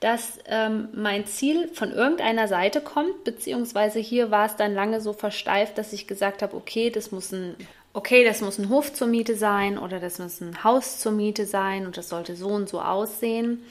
dass 0.00 0.38
ähm, 0.46 0.88
mein 0.94 1.26
Ziel 1.26 1.68
von 1.74 1.92
irgendeiner 1.92 2.48
Seite 2.48 2.80
kommt, 2.80 3.24
beziehungsweise 3.24 3.98
hier 3.98 4.30
war 4.30 4.46
es 4.46 4.56
dann 4.56 4.72
lange 4.72 5.02
so 5.02 5.12
versteift, 5.12 5.76
dass 5.76 5.92
ich 5.92 6.06
gesagt 6.06 6.40
habe, 6.40 6.56
okay, 6.56 6.88
das 6.88 7.10
muss 7.10 7.30
ein 7.30 7.54
okay, 7.92 8.24
das 8.24 8.40
muss 8.40 8.58
ein 8.58 8.70
Hof 8.70 8.94
zur 8.94 9.06
Miete 9.08 9.34
sein 9.34 9.76
oder 9.76 10.00
das 10.00 10.18
muss 10.18 10.40
ein 10.40 10.64
Haus 10.64 10.98
zur 10.98 11.12
Miete 11.12 11.44
sein 11.44 11.84
und 11.84 11.98
das 11.98 12.08
sollte 12.08 12.36
so 12.36 12.48
und 12.48 12.70
so 12.70 12.80
aussehen. 12.80 13.62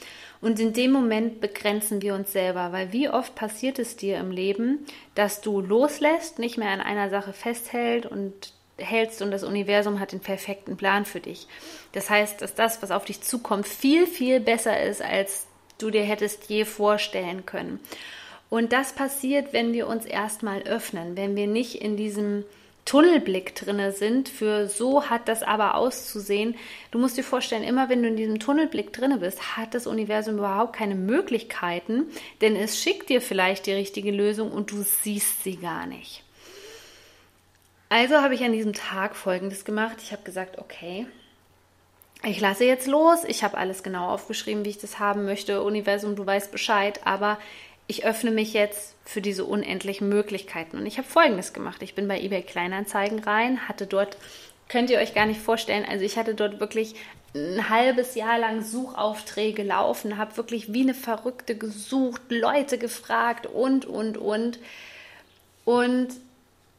Und 0.41 0.60
in 0.60 0.74
dem 0.74 0.91
Moment 0.91 1.41
begrenzen 1.41 2.01
wir 2.01 2.13
uns 2.13 2.32
selber, 2.32 2.72
weil 2.72 2.94
wie 2.94 3.10
oft 3.10 3.36
passiert 3.36 3.79
es 3.79 3.96
dir 3.96 4.17
im 4.17 4.32
Leben, 4.32 4.86
dass 5.15 5.41
du 5.41 5.62
loslässt, 5.62 6.39
nicht 6.39 6.58
mehr 6.58 6.70
an 6.70 6.82
einer 6.82 7.10
Sache 7.10 7.34
festhält 7.34 8.06
und 8.06 8.53
hältst 8.77 9.22
und 9.22 9.32
das 9.32 9.44
Universum 9.44 10.00
hat 10.00 10.12
den 10.12 10.20
perfekten 10.20 10.77
Plan 10.77 11.06
für 11.06 11.20
dich. 11.20 11.48
Das 11.94 12.10
heißt, 12.10 12.41
dass 12.41 12.53
das, 12.53 12.82
was 12.82 12.91
auf 12.91 13.06
dich 13.06 13.22
zukommt, 13.22 13.67
viel, 13.67 14.06
viel 14.06 14.39
besser 14.39 14.82
ist, 14.82 15.01
als 15.01 15.48
du 15.79 15.89
dir 15.89 16.03
hättest 16.03 16.50
je 16.50 16.65
vorstellen 16.65 17.46
können. 17.46 17.79
Und 18.50 18.72
das 18.72 18.94
passiert, 18.94 19.51
wenn 19.51 19.74
wir 19.74 19.88
uns 19.88 20.06
erstmal 20.06 20.62
öffnen, 20.63 21.17
wenn 21.17 21.36
wir 21.36 21.48
nicht 21.48 21.82
in 21.82 21.98
diesem 21.98 22.46
Tunnelblick 22.88 23.53
drinne 23.53 23.91
sind, 23.91 24.29
für 24.29 24.67
so 24.67 25.10
hat 25.10 25.27
das 25.27 25.44
aber 25.44 25.75
auszusehen. 25.75 26.56
Du 26.89 27.00
musst 27.00 27.17
dir 27.17 27.24
vorstellen, 27.24 27.63
immer 27.63 27.89
wenn 27.89 28.01
du 28.01 28.08
in 28.08 28.15
diesem 28.15 28.39
Tunnelblick 28.39 28.94
drinne 28.94 29.17
bist, 29.17 29.58
hat 29.58 29.74
das 29.74 29.88
Universum 29.88 30.38
überhaupt 30.38 30.74
keine 30.74 30.96
Möglichkeiten, 30.96 32.06
denn 32.39 32.56
es 32.56 32.82
schickt 32.82 33.10
dir 33.10 33.22
vielleicht 33.22 33.65
die 33.65 33.74
richtige 33.74 34.12
Lösung 34.12 34.51
und 34.51 34.72
du 34.72 34.84
siehst 34.84 35.44
sie 35.44 35.58
gar 35.58 35.86
nicht. 35.86 36.24
Also 37.89 38.15
habe 38.15 38.36
ich 38.36 38.44
an 38.44 38.53
diesem 38.53 38.74
Tag 38.74 39.17
Folgendes 39.17 39.65
gemacht. 39.65 39.98
Ich 40.01 40.13
habe 40.13 40.24
gesagt, 40.24 40.58
okay, 40.58 41.08
ich 42.24 42.39
lasse 42.39 42.65
jetzt 42.65 42.88
los. 42.88 43.24
Ich 43.25 43.44
habe 43.44 43.58
alles 43.58 43.84
genau 43.84 44.10
aufgeschrieben, 44.10 44.65
wie 44.65 44.70
ich 44.70 44.79
das 44.79 44.98
haben 44.98 45.25
möchte. 45.25 45.62
Universum, 45.62 46.15
du 46.15 46.25
weißt 46.25 46.51
Bescheid, 46.51 47.01
aber 47.06 47.38
ich 47.88 48.06
öffne 48.06 48.32
mich 48.32 48.53
jetzt 48.53 48.96
für 49.06 49.22
diese 49.22 49.46
unendlichen 49.46 50.10
Möglichkeiten. 50.10 50.77
Und 50.77 50.86
ich 50.86 50.98
habe 50.98 51.08
Folgendes 51.08 51.53
gemacht. 51.53 51.82
Ich 51.82 51.96
bin 51.96 52.08
bei 52.08 52.20
eBay 52.20 52.41
Kleinanzeigen 52.41 53.20
rein, 53.20 53.67
hatte 53.67 53.88
dort, 53.88 54.17
könnt 54.67 54.89
ihr 54.89 55.00
euch 55.00 55.13
gar 55.13 55.25
nicht 55.25 55.39
vorstellen, 55.39 55.86
also 55.89 56.03
ich 56.03 56.17
hatte 56.17 56.36
dort 56.36 56.60
wirklich 56.60 56.96
ein 57.34 57.70
halbes 57.70 58.15
Jahr 58.15 58.38
lang 58.38 58.62
Suchaufträge 58.62 59.63
laufen, 59.63 60.17
habe 60.17 60.38
wirklich 60.38 60.74
wie 60.74 60.82
eine 60.82 60.94
Verrückte 60.94 61.58
gesucht, 61.58 62.22
Leute 62.29 62.77
gefragt 62.77 63.46
und, 63.48 63.86
und, 63.86 64.17
und. 64.17 64.60
Und 65.63 66.10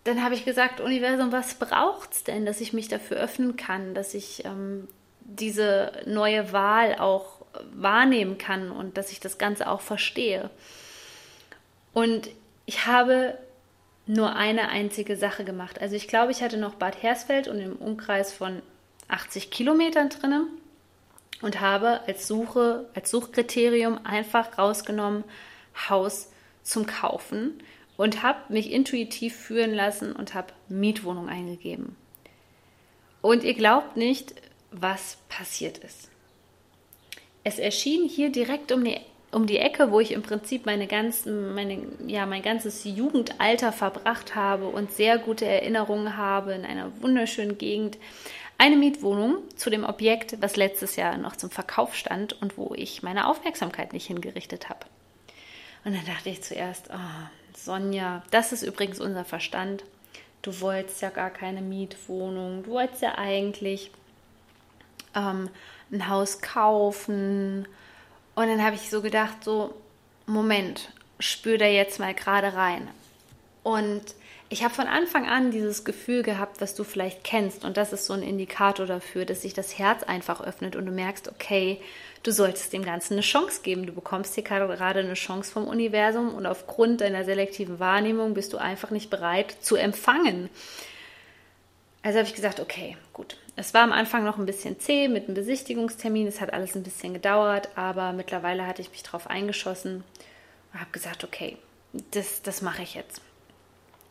dann 0.04 0.22
habe 0.22 0.34
ich 0.34 0.44
gesagt, 0.44 0.80
Universum, 0.80 1.32
was 1.32 1.54
braucht 1.54 2.12
es 2.12 2.24
denn, 2.24 2.44
dass 2.44 2.60
ich 2.60 2.72
mich 2.72 2.88
dafür 2.88 3.18
öffnen 3.18 3.56
kann, 3.56 3.94
dass 3.94 4.14
ich 4.14 4.44
ähm, 4.44 4.88
diese 5.20 5.92
neue 6.06 6.52
Wahl 6.52 6.96
auch 6.98 7.38
wahrnehmen 7.74 8.38
kann 8.38 8.70
und 8.70 8.96
dass 8.96 9.12
ich 9.12 9.20
das 9.20 9.38
Ganze 9.38 9.68
auch 9.68 9.80
verstehe. 9.80 10.50
Und 11.92 12.28
ich 12.66 12.86
habe 12.86 13.38
nur 14.06 14.34
eine 14.36 14.68
einzige 14.68 15.16
Sache 15.16 15.44
gemacht. 15.44 15.80
Also 15.80 15.94
ich 15.94 16.08
glaube, 16.08 16.32
ich 16.32 16.42
hatte 16.42 16.56
noch 16.56 16.74
Bad 16.74 17.02
Hersfeld 17.02 17.48
und 17.48 17.60
im 17.60 17.76
Umkreis 17.76 18.32
von 18.32 18.62
80 19.08 19.50
Kilometern 19.50 20.08
drinne 20.08 20.46
und 21.42 21.60
habe 21.60 22.00
als 22.06 22.26
Suche, 22.26 22.88
als 22.94 23.10
Suchkriterium 23.10 24.00
einfach 24.04 24.58
rausgenommen, 24.58 25.24
Haus 25.88 26.30
zum 26.62 26.86
Kaufen 26.86 27.62
und 27.96 28.22
habe 28.22 28.52
mich 28.52 28.70
intuitiv 28.70 29.36
führen 29.36 29.74
lassen 29.74 30.12
und 30.12 30.34
habe 30.34 30.52
Mietwohnung 30.68 31.28
eingegeben. 31.28 31.96
Und 33.20 33.44
ihr 33.44 33.54
glaubt 33.54 33.96
nicht, 33.96 34.34
was 34.70 35.18
passiert 35.28 35.78
ist. 35.78 36.08
Es 37.44 37.58
erschien 37.58 38.08
hier 38.08 38.30
direkt 38.30 38.72
um 38.72 38.84
die 38.84 38.98
um 39.30 39.46
die 39.46 39.58
Ecke, 39.58 39.90
wo 39.90 40.00
ich 40.00 40.12
im 40.12 40.22
Prinzip 40.22 40.64
meine 40.64 40.86
ganzen, 40.86 41.54
meine, 41.54 41.82
ja, 42.06 42.24
mein 42.24 42.42
ganzes 42.42 42.84
Jugendalter 42.84 43.72
verbracht 43.72 44.34
habe 44.34 44.68
und 44.68 44.92
sehr 44.92 45.18
gute 45.18 45.44
Erinnerungen 45.44 46.16
habe 46.16 46.52
in 46.52 46.64
einer 46.64 46.90
wunderschönen 47.02 47.58
Gegend. 47.58 47.98
Eine 48.56 48.76
Mietwohnung 48.76 49.36
zu 49.56 49.70
dem 49.70 49.84
Objekt, 49.84 50.40
was 50.40 50.56
letztes 50.56 50.96
Jahr 50.96 51.16
noch 51.18 51.36
zum 51.36 51.50
Verkauf 51.50 51.94
stand 51.94 52.40
und 52.40 52.56
wo 52.56 52.72
ich 52.74 53.02
meine 53.02 53.28
Aufmerksamkeit 53.28 53.92
nicht 53.92 54.06
hingerichtet 54.06 54.68
habe. 54.68 54.86
Und 55.84 55.94
dann 55.94 56.06
dachte 56.06 56.30
ich 56.30 56.42
zuerst, 56.42 56.88
oh, 56.90 57.28
Sonja, 57.54 58.22
das 58.30 58.52
ist 58.52 58.62
übrigens 58.62 58.98
unser 58.98 59.24
Verstand. 59.24 59.84
Du 60.42 60.60
wolltest 60.60 61.02
ja 61.02 61.10
gar 61.10 61.30
keine 61.30 61.60
Mietwohnung. 61.60 62.62
Du 62.62 62.70
wolltest 62.70 63.02
ja 63.02 63.16
eigentlich 63.16 63.90
ähm, 65.14 65.50
ein 65.92 66.08
Haus 66.08 66.40
kaufen 66.40 67.68
und 68.38 68.46
dann 68.46 68.62
habe 68.62 68.76
ich 68.76 68.88
so 68.88 69.02
gedacht, 69.02 69.42
so, 69.42 69.74
Moment, 70.26 70.90
spür 71.18 71.58
da 71.58 71.66
jetzt 71.66 71.98
mal 71.98 72.14
gerade 72.14 72.54
rein. 72.54 72.88
Und 73.64 74.02
ich 74.48 74.62
habe 74.62 74.72
von 74.72 74.86
Anfang 74.86 75.26
an 75.28 75.50
dieses 75.50 75.84
Gefühl 75.84 76.22
gehabt, 76.22 76.60
was 76.60 76.76
du 76.76 76.84
vielleicht 76.84 77.24
kennst. 77.24 77.64
Und 77.64 77.76
das 77.76 77.92
ist 77.92 78.06
so 78.06 78.12
ein 78.12 78.22
Indikator 78.22 78.86
dafür, 78.86 79.24
dass 79.24 79.42
sich 79.42 79.54
das 79.54 79.76
Herz 79.76 80.04
einfach 80.04 80.40
öffnet 80.40 80.76
und 80.76 80.86
du 80.86 80.92
merkst, 80.92 81.26
okay, 81.26 81.80
du 82.22 82.30
solltest 82.30 82.72
dem 82.72 82.84
Ganzen 82.84 83.14
eine 83.14 83.22
Chance 83.22 83.62
geben. 83.64 83.86
Du 83.86 83.92
bekommst 83.92 84.36
hier 84.36 84.44
gerade 84.44 85.00
eine 85.00 85.14
Chance 85.14 85.50
vom 85.50 85.66
Universum 85.66 86.32
und 86.32 86.46
aufgrund 86.46 87.00
deiner 87.00 87.24
selektiven 87.24 87.80
Wahrnehmung 87.80 88.34
bist 88.34 88.52
du 88.52 88.58
einfach 88.58 88.92
nicht 88.92 89.10
bereit 89.10 89.56
zu 89.62 89.74
empfangen. 89.74 90.48
Also 92.04 92.20
habe 92.20 92.28
ich 92.28 92.36
gesagt, 92.36 92.60
okay, 92.60 92.96
gut. 93.12 93.36
Es 93.58 93.74
war 93.74 93.82
am 93.82 93.90
Anfang 93.90 94.22
noch 94.22 94.38
ein 94.38 94.46
bisschen 94.46 94.78
zäh 94.78 95.08
mit 95.08 95.24
einem 95.24 95.34
Besichtigungstermin. 95.34 96.28
Es 96.28 96.40
hat 96.40 96.52
alles 96.52 96.76
ein 96.76 96.84
bisschen 96.84 97.12
gedauert, 97.12 97.70
aber 97.74 98.12
mittlerweile 98.12 98.64
hatte 98.64 98.82
ich 98.82 98.90
mich 98.92 99.02
darauf 99.02 99.26
eingeschossen 99.26 100.04
und 100.72 100.80
habe 100.80 100.92
gesagt, 100.92 101.24
okay, 101.24 101.58
das, 102.12 102.40
das 102.42 102.62
mache 102.62 102.82
ich 102.82 102.94
jetzt. 102.94 103.20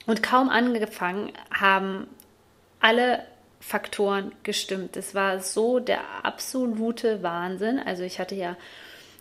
Und 0.05 0.21
kaum 0.21 0.49
angefangen 0.49 1.31
haben 1.49 2.07
alle 2.81 3.25
Faktoren 3.61 4.33
gestimmt. 4.43 4.97
Es 4.97 5.15
war 5.15 5.39
so 5.39 5.79
der 5.79 6.01
absolute 6.23 7.23
Wahnsinn. 7.23 7.79
Also 7.79 8.03
ich 8.03 8.19
hatte 8.19 8.35
ja 8.35 8.57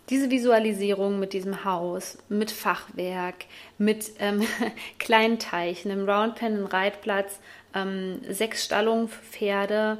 diese 0.09 0.29
Visualisierung 0.29 1.19
mit 1.19 1.33
diesem 1.33 1.65
Haus, 1.65 2.17
mit 2.29 2.51
Fachwerk, 2.51 3.45
mit 3.77 4.11
ähm, 4.19 4.41
kleinen 4.99 5.39
Teichen, 5.39 5.91
einem 5.91 6.07
Roundpen, 6.09 6.55
einem 6.55 6.65
Reitplatz, 6.65 7.39
ähm, 7.73 8.21
sechs 8.29 8.63
Stallungen 8.63 9.09
für 9.09 9.23
Pferde, 9.23 9.97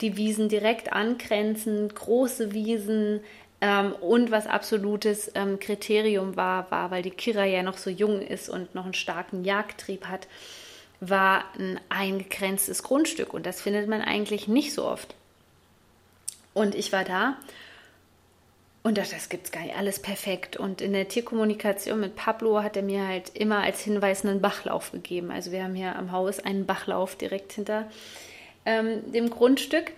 die 0.00 0.16
Wiesen 0.16 0.48
direkt 0.48 0.92
angrenzend, 0.92 1.94
große 1.94 2.52
Wiesen, 2.52 3.20
ähm, 3.60 3.92
und 4.00 4.30
was 4.30 4.46
absolutes 4.46 5.32
ähm, 5.34 5.58
Kriterium 5.58 6.36
war, 6.36 6.70
war, 6.70 6.90
weil 6.90 7.02
die 7.02 7.10
Kira 7.10 7.44
ja 7.44 7.62
noch 7.62 7.76
so 7.76 7.90
jung 7.90 8.20
ist 8.22 8.48
und 8.48 8.74
noch 8.74 8.84
einen 8.84 8.94
starken 8.94 9.44
Jagdtrieb 9.44 10.06
hat, 10.06 10.28
war 11.00 11.44
ein 11.58 11.80
eingegrenztes 11.88 12.82
Grundstück. 12.82 13.34
Und 13.34 13.46
das 13.46 13.60
findet 13.60 13.88
man 13.88 14.00
eigentlich 14.00 14.46
nicht 14.48 14.72
so 14.72 14.84
oft. 14.84 15.14
Und 16.54 16.74
ich 16.74 16.92
war 16.92 17.04
da 17.04 17.36
und 18.88 18.98
dachte, 18.98 19.14
das 19.14 19.28
gibt's 19.28 19.52
gar 19.52 19.62
nicht, 19.62 19.76
alles 19.76 20.00
perfekt. 20.00 20.56
Und 20.56 20.80
in 20.80 20.92
der 20.92 21.08
Tierkommunikation 21.08 22.00
mit 22.00 22.16
Pablo 22.16 22.62
hat 22.62 22.76
er 22.76 22.82
mir 22.82 23.06
halt 23.06 23.30
immer 23.34 23.62
als 23.62 23.80
Hinweis 23.80 24.24
einen 24.24 24.40
Bachlauf 24.40 24.92
gegeben. 24.92 25.30
Also 25.30 25.52
wir 25.52 25.62
haben 25.62 25.74
hier 25.74 25.94
am 25.94 26.10
Haus 26.10 26.40
einen 26.40 26.66
Bachlauf 26.66 27.14
direkt 27.14 27.52
hinter 27.52 27.88
ähm, 28.64 29.12
dem 29.12 29.30
Grundstück. 29.30 29.92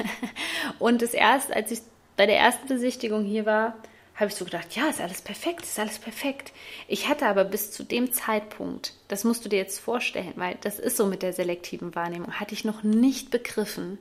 und 0.78 1.02
das 1.02 1.14
erst, 1.14 1.54
als 1.54 1.70
ich 1.70 1.80
bei 2.16 2.26
der 2.26 2.38
ersten 2.38 2.66
Besichtigung 2.66 3.24
hier 3.24 3.46
war, 3.46 3.76
habe 4.14 4.30
ich 4.30 4.36
so 4.36 4.44
gedacht, 4.44 4.74
ja, 4.76 4.88
ist 4.88 5.00
alles 5.00 5.22
perfekt, 5.22 5.62
ist 5.62 5.78
alles 5.78 5.98
perfekt. 5.98 6.52
Ich 6.88 7.08
hatte 7.08 7.26
aber 7.26 7.44
bis 7.44 7.72
zu 7.72 7.82
dem 7.82 8.12
Zeitpunkt, 8.12 8.94
das 9.08 9.24
musst 9.24 9.44
du 9.44 9.48
dir 9.48 9.58
jetzt 9.58 9.80
vorstellen, 9.80 10.32
weil 10.36 10.56
das 10.60 10.78
ist 10.78 10.96
so 10.96 11.06
mit 11.06 11.22
der 11.22 11.32
selektiven 11.32 11.94
Wahrnehmung, 11.94 12.32
hatte 12.32 12.54
ich 12.54 12.64
noch 12.64 12.84
nicht 12.84 13.30
begriffen, 13.30 13.98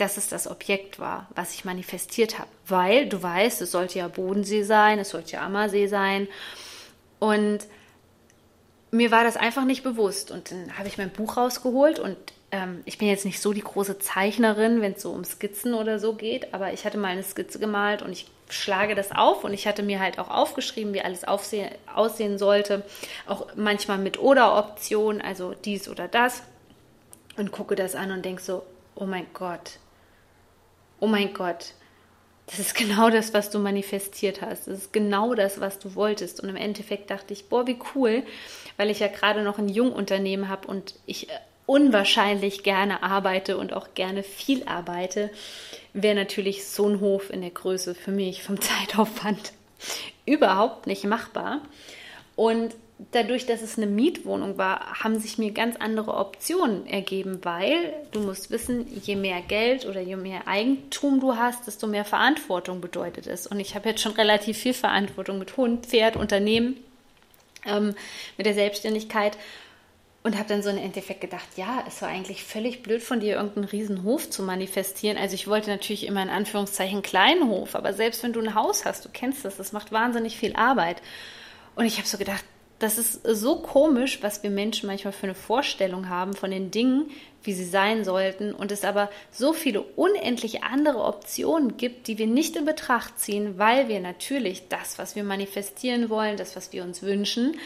dass 0.00 0.16
es 0.16 0.28
das 0.28 0.46
Objekt 0.46 0.98
war, 0.98 1.28
was 1.34 1.54
ich 1.54 1.64
manifestiert 1.64 2.38
habe. 2.38 2.48
Weil 2.66 3.08
du 3.08 3.22
weißt, 3.22 3.60
es 3.60 3.70
sollte 3.70 3.98
ja 3.98 4.08
Bodensee 4.08 4.62
sein, 4.62 4.98
es 4.98 5.10
sollte 5.10 5.32
ja 5.32 5.42
Ammersee 5.44 5.86
sein. 5.86 6.28
Und 7.18 7.60
mir 8.90 9.10
war 9.10 9.24
das 9.24 9.36
einfach 9.36 9.64
nicht 9.64 9.82
bewusst. 9.82 10.30
Und 10.30 10.50
dann 10.50 10.78
habe 10.78 10.88
ich 10.88 10.98
mein 10.98 11.10
Buch 11.10 11.36
rausgeholt 11.36 11.98
und 11.98 12.16
ähm, 12.50 12.82
ich 12.84 12.98
bin 12.98 13.08
jetzt 13.08 13.24
nicht 13.24 13.40
so 13.40 13.52
die 13.52 13.60
große 13.60 13.98
Zeichnerin, 13.98 14.80
wenn 14.80 14.92
es 14.92 15.02
so 15.02 15.10
um 15.10 15.24
Skizzen 15.24 15.74
oder 15.74 15.98
so 15.98 16.14
geht, 16.14 16.52
aber 16.52 16.72
ich 16.72 16.84
hatte 16.84 16.98
mal 16.98 17.08
eine 17.08 17.22
Skizze 17.22 17.58
gemalt 17.58 18.02
und 18.02 18.10
ich 18.10 18.26
schlage 18.48 18.96
das 18.96 19.12
auf 19.12 19.44
und 19.44 19.54
ich 19.54 19.68
hatte 19.68 19.84
mir 19.84 20.00
halt 20.00 20.18
auch 20.18 20.28
aufgeschrieben, 20.28 20.92
wie 20.92 21.02
alles 21.02 21.24
aufsehen, 21.24 21.70
aussehen 21.94 22.38
sollte. 22.38 22.82
Auch 23.26 23.46
manchmal 23.54 23.98
mit 23.98 24.18
Oder-Option, 24.18 25.20
also 25.20 25.54
dies 25.64 25.88
oder 25.88 26.08
das. 26.08 26.42
Und 27.36 27.52
gucke 27.52 27.76
das 27.76 27.94
an 27.94 28.10
und 28.10 28.24
denke 28.24 28.42
so, 28.42 28.64
oh 28.96 29.06
mein 29.06 29.26
Gott, 29.32 29.78
oh 31.00 31.06
mein 31.06 31.32
Gott, 31.34 31.74
das 32.46 32.58
ist 32.58 32.74
genau 32.74 33.10
das, 33.10 33.32
was 33.32 33.50
du 33.50 33.58
manifestiert 33.58 34.42
hast. 34.42 34.66
Das 34.66 34.78
ist 34.78 34.92
genau 34.92 35.34
das, 35.34 35.60
was 35.60 35.78
du 35.78 35.94
wolltest. 35.94 36.40
Und 36.40 36.48
im 36.48 36.56
Endeffekt 36.56 37.10
dachte 37.10 37.32
ich, 37.32 37.48
boah, 37.48 37.66
wie 37.66 37.78
cool, 37.94 38.24
weil 38.76 38.90
ich 38.90 38.98
ja 38.98 39.06
gerade 39.06 39.42
noch 39.42 39.58
ein 39.58 39.68
Jungunternehmen 39.68 40.48
habe 40.48 40.66
und 40.66 40.94
ich 41.06 41.30
äh, 41.30 41.32
unwahrscheinlich 41.66 42.64
gerne 42.64 43.04
arbeite 43.04 43.56
und 43.56 43.72
auch 43.72 43.94
gerne 43.94 44.24
viel 44.24 44.64
arbeite, 44.64 45.30
wäre 45.92 46.16
natürlich 46.16 46.66
so 46.66 46.88
ein 46.88 47.00
Hof 47.00 47.30
in 47.30 47.42
der 47.42 47.50
Größe 47.50 47.94
für 47.94 48.10
mich 48.10 48.42
vom 48.42 48.60
Zeitaufwand 48.60 49.52
überhaupt 50.26 50.88
nicht 50.88 51.04
machbar. 51.04 51.60
Und 52.34 52.74
dadurch, 53.12 53.46
dass 53.46 53.62
es 53.62 53.76
eine 53.76 53.86
Mietwohnung 53.86 54.58
war, 54.58 55.02
haben 55.02 55.18
sich 55.18 55.38
mir 55.38 55.52
ganz 55.52 55.76
andere 55.76 56.14
Optionen 56.14 56.86
ergeben, 56.86 57.40
weil 57.42 57.92
du 58.12 58.20
musst 58.20 58.50
wissen, 58.50 58.86
je 59.02 59.16
mehr 59.16 59.40
Geld 59.40 59.86
oder 59.86 60.00
je 60.00 60.16
mehr 60.16 60.46
Eigentum 60.46 61.20
du 61.20 61.36
hast, 61.36 61.66
desto 61.66 61.86
mehr 61.86 62.04
Verantwortung 62.04 62.80
bedeutet 62.80 63.26
es. 63.26 63.46
Und 63.46 63.60
ich 63.60 63.74
habe 63.74 63.88
jetzt 63.88 64.02
schon 64.02 64.12
relativ 64.12 64.58
viel 64.58 64.74
Verantwortung 64.74 65.38
mit 65.38 65.56
Hund, 65.56 65.86
Pferd, 65.86 66.16
Unternehmen, 66.16 66.76
ähm, 67.66 67.94
mit 68.36 68.46
der 68.46 68.54
Selbstständigkeit 68.54 69.36
und 70.22 70.36
habe 70.36 70.48
dann 70.48 70.62
so 70.62 70.68
im 70.68 70.76
Endeffekt 70.78 71.22
gedacht, 71.22 71.46
ja, 71.56 71.82
es 71.86 72.02
war 72.02 72.08
eigentlich 72.08 72.44
völlig 72.44 72.82
blöd 72.82 73.02
von 73.02 73.20
dir, 73.20 73.36
irgendeinen 73.36 73.64
riesen 73.64 74.02
Hof 74.04 74.28
zu 74.28 74.42
manifestieren. 74.42 75.16
Also 75.16 75.34
ich 75.34 75.48
wollte 75.48 75.70
natürlich 75.70 76.06
immer 76.06 76.22
in 76.22 76.28
Anführungszeichen 76.28 77.02
kleinen 77.02 77.48
Hof, 77.48 77.74
aber 77.74 77.94
selbst 77.94 78.22
wenn 78.22 78.34
du 78.34 78.40
ein 78.40 78.54
Haus 78.54 78.84
hast, 78.84 79.04
du 79.04 79.08
kennst 79.10 79.44
das, 79.44 79.56
das 79.56 79.72
macht 79.72 79.92
wahnsinnig 79.92 80.36
viel 80.36 80.54
Arbeit. 80.56 81.00
Und 81.74 81.86
ich 81.86 81.96
habe 81.96 82.06
so 82.06 82.18
gedacht, 82.18 82.44
das 82.80 82.96
ist 82.96 83.20
so 83.24 83.56
komisch, 83.56 84.22
was 84.22 84.42
wir 84.42 84.50
Menschen 84.50 84.86
manchmal 84.86 85.12
für 85.12 85.24
eine 85.24 85.34
Vorstellung 85.34 86.08
haben 86.08 86.32
von 86.32 86.50
den 86.50 86.70
Dingen, 86.70 87.10
wie 87.42 87.52
sie 87.52 87.64
sein 87.64 88.04
sollten, 88.04 88.54
und 88.54 88.72
es 88.72 88.84
aber 88.84 89.10
so 89.30 89.52
viele 89.52 89.82
unendlich 89.82 90.62
andere 90.64 91.04
Optionen 91.04 91.76
gibt, 91.76 92.08
die 92.08 92.16
wir 92.16 92.26
nicht 92.26 92.56
in 92.56 92.64
Betracht 92.64 93.18
ziehen, 93.18 93.58
weil 93.58 93.88
wir 93.88 94.00
natürlich 94.00 94.68
das, 94.68 94.98
was 94.98 95.14
wir 95.14 95.24
manifestieren 95.24 96.08
wollen, 96.08 96.38
das, 96.38 96.56
was 96.56 96.72
wir 96.72 96.82
uns 96.82 97.02
wünschen, 97.02 97.58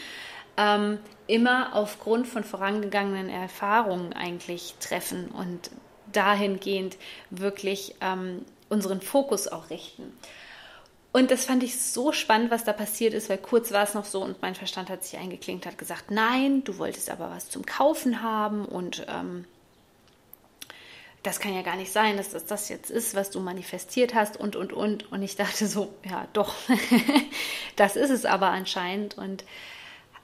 ähm, 0.57 0.99
immer 1.27 1.75
aufgrund 1.75 2.27
von 2.27 2.43
vorangegangenen 2.43 3.29
Erfahrungen 3.29 4.11
eigentlich 4.11 4.75
treffen 4.81 5.29
und 5.29 5.71
dahingehend 6.11 6.97
wirklich 7.29 7.95
ähm, 8.01 8.43
unseren 8.67 8.99
Fokus 8.99 9.47
auch 9.47 9.69
richten. 9.69 10.13
Und 11.15 11.31
das 11.31 11.45
fand 11.45 11.63
ich 11.63 11.79
so 11.79 12.11
spannend, 12.11 12.51
was 12.51 12.65
da 12.65 12.73
passiert 12.73 13.13
ist, 13.13 13.29
weil 13.29 13.37
kurz 13.37 13.71
war 13.71 13.83
es 13.83 13.93
noch 13.93 14.03
so 14.03 14.21
und 14.21 14.41
mein 14.41 14.53
Verstand 14.53 14.89
hat 14.89 15.05
sich 15.05 15.17
eingeklinkt, 15.17 15.65
hat 15.65 15.77
gesagt, 15.77 16.11
nein, 16.11 16.65
du 16.65 16.77
wolltest 16.77 17.09
aber 17.09 17.29
was 17.29 17.49
zum 17.49 17.65
Kaufen 17.65 18.21
haben 18.21 18.65
und 18.65 19.05
ähm, 19.07 19.45
das 21.23 21.39
kann 21.39 21.55
ja 21.55 21.61
gar 21.61 21.77
nicht 21.77 21.93
sein, 21.93 22.17
dass 22.17 22.31
das 22.31 22.47
das 22.47 22.67
jetzt 22.67 22.91
ist, 22.91 23.15
was 23.15 23.31
du 23.31 23.39
manifestiert 23.39 24.13
hast 24.13 24.35
und, 24.35 24.57
und, 24.57 24.73
und. 24.73 25.09
Und 25.09 25.23
ich 25.23 25.37
dachte 25.37 25.67
so, 25.67 25.93
ja, 26.03 26.27
doch, 26.33 26.53
das 27.77 27.95
ist 27.95 28.09
es 28.09 28.25
aber 28.25 28.47
anscheinend. 28.47 29.17
Und 29.17 29.45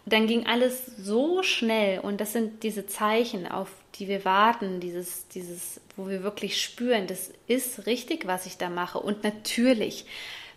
dann 0.06 0.28
ging 0.28 0.46
alles 0.46 0.86
so 0.98 1.42
schnell 1.42 2.02
und 2.02 2.20
das 2.20 2.34
sind 2.34 2.64
diese 2.64 2.86
Zeichen, 2.86 3.48
auf 3.50 3.70
die 3.96 4.10
wir 4.10 4.26
warten, 4.26 4.82
dieses, 4.82 5.30
dieses, 5.30 5.80
wo 5.96 6.10
wir 6.10 6.22
wirklich 6.24 6.62
spüren, 6.62 7.08
das 7.08 7.32
ist 7.48 7.86
richtig, 7.86 8.28
was 8.28 8.46
ich 8.46 8.58
da 8.58 8.70
mache. 8.70 9.00
Und 9.00 9.24
natürlich 9.24 10.06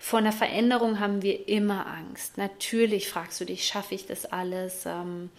vor 0.05 0.19
einer 0.19 0.33
Veränderung 0.33 1.01
haben 1.01 1.23
wir 1.23 1.49
immer 1.49 1.87
Angst. 1.87 2.37
Natürlich 2.37 3.09
fragst 3.09 3.41
du 3.41 3.47
dich, 3.47 3.67
schaffe 3.67 3.95
ich 3.95 4.07
das 4.07 4.27
alles? 4.27 4.85
Ähm, 4.85 5.31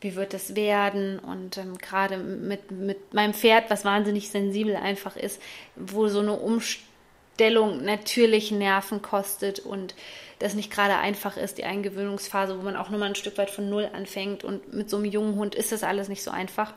wie 0.00 0.14
wird 0.14 0.32
das 0.32 0.54
werden? 0.54 1.18
Und 1.18 1.58
ähm, 1.58 1.76
gerade 1.76 2.16
mit, 2.16 2.70
mit 2.70 3.14
meinem 3.14 3.34
Pferd, 3.34 3.68
was 3.68 3.84
wahnsinnig 3.84 4.30
sensibel 4.30 4.76
einfach 4.76 5.16
ist, 5.16 5.42
wo 5.74 6.06
so 6.06 6.20
eine 6.20 6.34
Umstellung 6.34 7.84
natürlich 7.84 8.52
Nerven 8.52 9.02
kostet 9.02 9.58
und 9.58 9.96
das 10.38 10.54
nicht 10.54 10.70
gerade 10.70 10.98
einfach 10.98 11.36
ist, 11.36 11.58
die 11.58 11.64
Eingewöhnungsphase, 11.64 12.56
wo 12.56 12.62
man 12.62 12.76
auch 12.76 12.90
nur 12.90 13.00
mal 13.00 13.06
ein 13.06 13.16
Stück 13.16 13.36
weit 13.38 13.50
von 13.50 13.68
Null 13.68 13.90
anfängt. 13.92 14.44
Und 14.44 14.72
mit 14.72 14.88
so 14.88 14.98
einem 14.98 15.06
jungen 15.06 15.34
Hund 15.34 15.56
ist 15.56 15.72
das 15.72 15.82
alles 15.82 16.08
nicht 16.08 16.22
so 16.22 16.30
einfach. 16.30 16.74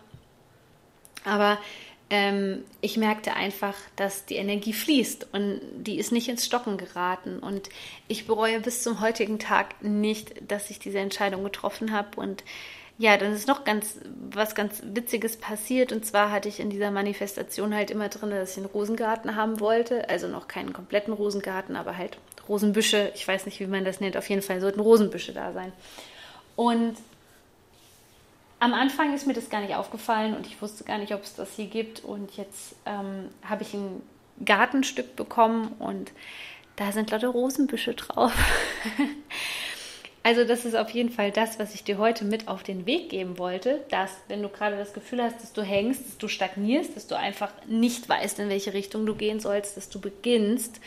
Aber 1.25 1.59
ähm, 2.10 2.63
ich 2.82 2.98
merkte 2.98 3.36
einfach, 3.36 3.75
dass 3.96 4.25
die 4.25 4.36
Energie 4.36 4.74
fließt 4.74 5.28
und 5.32 5.62
die 5.75 6.00
ist 6.00 6.12
nicht 6.12 6.28
ins 6.28 6.46
Stocken 6.46 6.78
geraten. 6.78 7.39
Und 7.39 7.70
ich 8.08 8.25
bereue 8.25 8.60
bis 8.60 8.82
zum 8.82 9.00
heutigen 9.00 9.38
Tag 9.38 9.84
nicht, 9.84 10.34
dass 10.51 10.70
ich 10.70 10.80
diese 10.80 11.00
Entscheidung 11.00 11.44
getroffen 11.44 11.92
habe. 11.92 12.20
Und 12.20 12.44
ja, 12.98 13.16
dann 13.16 13.34
ist 13.34 13.48
noch 13.48 13.63
ganz 13.63 14.00
was 14.32 14.56
ganz 14.56 14.82
Witziges 14.84 15.38
passiert. 15.38 15.92
Und 15.92 16.06
zwar 16.06 16.32
hatte 16.32 16.50
ich 16.50 16.60
in 16.60 16.72
dieser 16.72 16.89
Manifestation 16.89 17.75
halt 17.75 17.92
immer 17.92 18.10
drin, 18.10 18.32
dass 18.32 18.51
ich 18.51 18.58
einen 18.58 18.66
Rosengarten 18.66 19.36
haben 19.36 19.60
wollte. 19.60 20.10
Also 20.10 20.28
noch 20.28 20.48
keinen 20.48 20.74
kompletten 20.74 21.13
Rosengarten, 21.13 21.76
aber 21.76 21.95
halt 21.95 22.17
Rosenbüsche. 22.48 23.12
Ich 23.13 23.28
weiß 23.28 23.45
nicht, 23.45 23.60
wie 23.60 23.67
man 23.67 23.86
das 23.86 24.00
nennt. 24.00 24.17
Auf 24.17 24.30
jeden 24.30 24.41
Fall 24.41 24.62
sollten 24.62 24.80
Rosenbüsche 24.80 25.34
da 25.34 25.54
sein. 25.54 25.72
Und 26.56 26.98
am 28.60 28.74
Anfang 28.74 29.13
ist 29.13 29.26
mir 29.26 29.34
das 29.34 29.50
gar 29.50 29.62
nicht 29.62 29.76
aufgefallen 29.76 30.36
und 30.36 30.45
ich 30.45 30.62
wusste 30.62 30.84
gar 30.84 30.98
nicht, 30.98 31.13
ob 31.13 31.24
es 31.24 31.36
das 31.36 31.56
hier 31.56 31.67
gibt. 31.67 32.04
Und 32.04 32.36
jetzt 32.38 32.76
ähm, 32.86 33.30
habe 33.43 33.63
ich 33.63 33.74
ein 33.74 34.02
Gartenstück 34.43 35.15
bekommen 35.15 35.76
und 35.80 36.12
da 36.76 36.91
sind 36.91 37.12
lauter 37.12 37.30
Rosenbüsche 37.30 37.93
drauf. 37.93 38.34
also 40.24 40.43
das 40.43 40.65
ist 40.65 40.76
auf 40.76 40.89
jeden 40.91 41.10
Fall 41.10 41.32
das, 41.32 41.60
was 41.60 41.74
ich 41.74 41.84
dir 41.84 41.98
heute 41.98 42.26
mit 42.26 42.48
auf 42.48 42.63
den 42.63 42.86
Weg 42.86 43.10
geben 43.10 43.38
wollte, 43.38 43.82
dass 43.89 44.12
wenn 44.28 44.41
du 44.41 44.50
gerade 44.50 44.78
das 44.78 44.93
Gefühl 44.93 45.22
hast, 45.22 45.41
dass 45.41 45.54
du 45.54 45.62
hängst, 45.62 46.06
dass 46.06 46.17
du 46.17 46.28
stagnierst, 46.28 46.95
dass 46.95 47.08
du 47.08 47.17
einfach 47.17 47.52
nicht 47.67 48.08
weißt, 48.08 48.39
in 48.39 48.50
welche 48.50 48.74
Richtung 48.74 49.06
du 49.06 49.15
gehen 49.15 49.39
sollst, 49.39 49.78
dass 49.78 49.89
du 49.89 50.00
beginnst, 50.00 50.80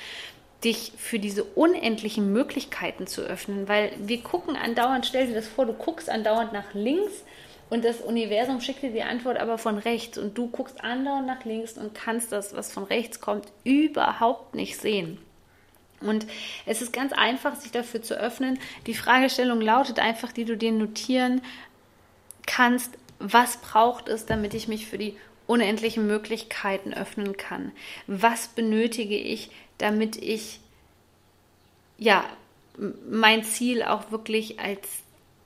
dich 0.64 0.92
für 0.96 1.18
diese 1.18 1.44
unendlichen 1.44 2.32
Möglichkeiten 2.32 3.06
zu 3.06 3.22
öffnen, 3.22 3.68
weil 3.68 3.92
wir 3.98 4.22
gucken 4.22 4.56
andauernd, 4.56 5.06
stell 5.06 5.26
dir 5.26 5.34
das 5.34 5.48
vor, 5.48 5.66
du 5.66 5.72
guckst 5.72 6.08
andauernd 6.08 6.52
nach 6.52 6.72
links 6.72 7.24
und 7.72 7.86
das 7.86 8.02
Universum 8.02 8.60
schickt 8.60 8.82
dir 8.82 8.90
die 8.90 9.02
Antwort 9.02 9.38
aber 9.38 9.56
von 9.56 9.78
rechts 9.78 10.18
und 10.18 10.36
du 10.36 10.46
guckst 10.48 10.84
andauernd 10.84 11.26
nach 11.26 11.46
links 11.46 11.78
und 11.78 11.94
kannst 11.94 12.30
das, 12.30 12.54
was 12.54 12.70
von 12.70 12.84
rechts 12.84 13.18
kommt, 13.18 13.46
überhaupt 13.64 14.54
nicht 14.54 14.76
sehen. 14.78 15.16
Und 16.02 16.26
es 16.66 16.82
ist 16.82 16.92
ganz 16.92 17.14
einfach, 17.14 17.56
sich 17.56 17.72
dafür 17.72 18.02
zu 18.02 18.12
öffnen. 18.12 18.58
Die 18.86 18.92
Fragestellung 18.92 19.62
lautet 19.62 20.00
einfach, 20.00 20.32
die 20.32 20.44
du 20.44 20.54
dir 20.54 20.70
notieren 20.70 21.40
kannst, 22.46 22.92
was 23.18 23.56
braucht 23.56 24.06
es, 24.06 24.26
damit 24.26 24.52
ich 24.52 24.68
mich 24.68 24.86
für 24.86 24.98
die 24.98 25.16
unendlichen 25.46 26.06
Möglichkeiten 26.06 26.92
öffnen 26.92 27.38
kann? 27.38 27.72
Was 28.06 28.48
benötige 28.48 29.16
ich, 29.16 29.50
damit 29.78 30.16
ich 30.16 30.60
ja 31.96 32.22
mein 33.08 33.44
Ziel 33.44 33.82
auch 33.82 34.10
wirklich 34.10 34.60
als 34.60 35.01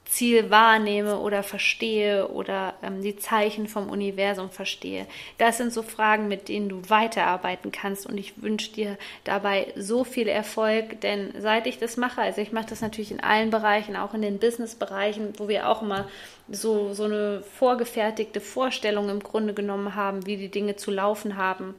Ziel 0.07 0.51
wahrnehme 0.51 1.19
oder 1.19 1.43
verstehe 1.43 2.29
oder 2.29 2.75
ähm, 2.83 3.03
die 3.03 3.17
Zeichen 3.17 3.67
vom 3.67 3.91
Universum 3.91 4.51
verstehe. 4.51 5.07
Das 5.37 5.59
sind 5.59 5.73
so 5.73 5.83
Fragen, 5.83 6.29
mit 6.29 6.49
denen 6.49 6.69
du 6.69 6.89
weiterarbeiten 6.89 7.73
kannst. 7.73 8.07
Und 8.07 8.17
ich 8.17 8.41
wünsche 8.41 8.73
dir 8.73 8.97
dabei 9.25 9.73
so 9.77 10.05
viel 10.05 10.29
Erfolg, 10.29 11.01
denn 11.01 11.35
seit 11.39 11.67
ich 11.67 11.79
das 11.79 11.97
mache, 11.97 12.23
also 12.23 12.41
ich 12.41 12.53
mache 12.53 12.67
das 12.71 12.81
natürlich 12.81 13.11
in 13.11 13.21
allen 13.21 13.51
Bereichen, 13.51 13.97
auch 13.97 14.15
in 14.15 14.23
den 14.23 14.39
Business-Bereichen, 14.39 15.35
wo 15.39 15.49
wir 15.49 15.69
auch 15.69 15.83
immer 15.83 16.09
so, 16.49 16.95
so 16.95 17.05
eine 17.05 17.43
vorgefertigte 17.59 18.41
Vorstellung 18.41 19.09
im 19.09 19.21
Grunde 19.21 19.55
genommen 19.55 19.97
haben, 19.97 20.27
wie 20.27 20.37
die 20.37 20.51
Dinge 20.51 20.77
zu 20.77 20.91
laufen 20.91 21.37
haben 21.37 21.75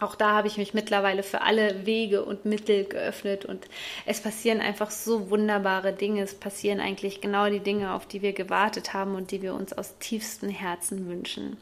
auch 0.00 0.14
da 0.14 0.32
habe 0.32 0.48
ich 0.48 0.56
mich 0.56 0.74
mittlerweile 0.74 1.22
für 1.22 1.42
alle 1.42 1.86
Wege 1.86 2.24
und 2.24 2.44
Mittel 2.44 2.84
geöffnet 2.84 3.44
und 3.44 3.66
es 4.06 4.20
passieren 4.20 4.60
einfach 4.60 4.90
so 4.90 5.30
wunderbare 5.30 5.92
Dinge. 5.92 6.22
Es 6.22 6.34
passieren 6.34 6.80
eigentlich 6.80 7.20
genau 7.20 7.48
die 7.50 7.60
Dinge, 7.60 7.92
auf 7.92 8.06
die 8.06 8.22
wir 8.22 8.32
gewartet 8.32 8.94
haben 8.94 9.14
und 9.14 9.30
die 9.30 9.42
wir 9.42 9.54
uns 9.54 9.72
aus 9.72 9.98
tiefstem 9.98 10.50
Herzen 10.50 11.08
wünschen. 11.08 11.58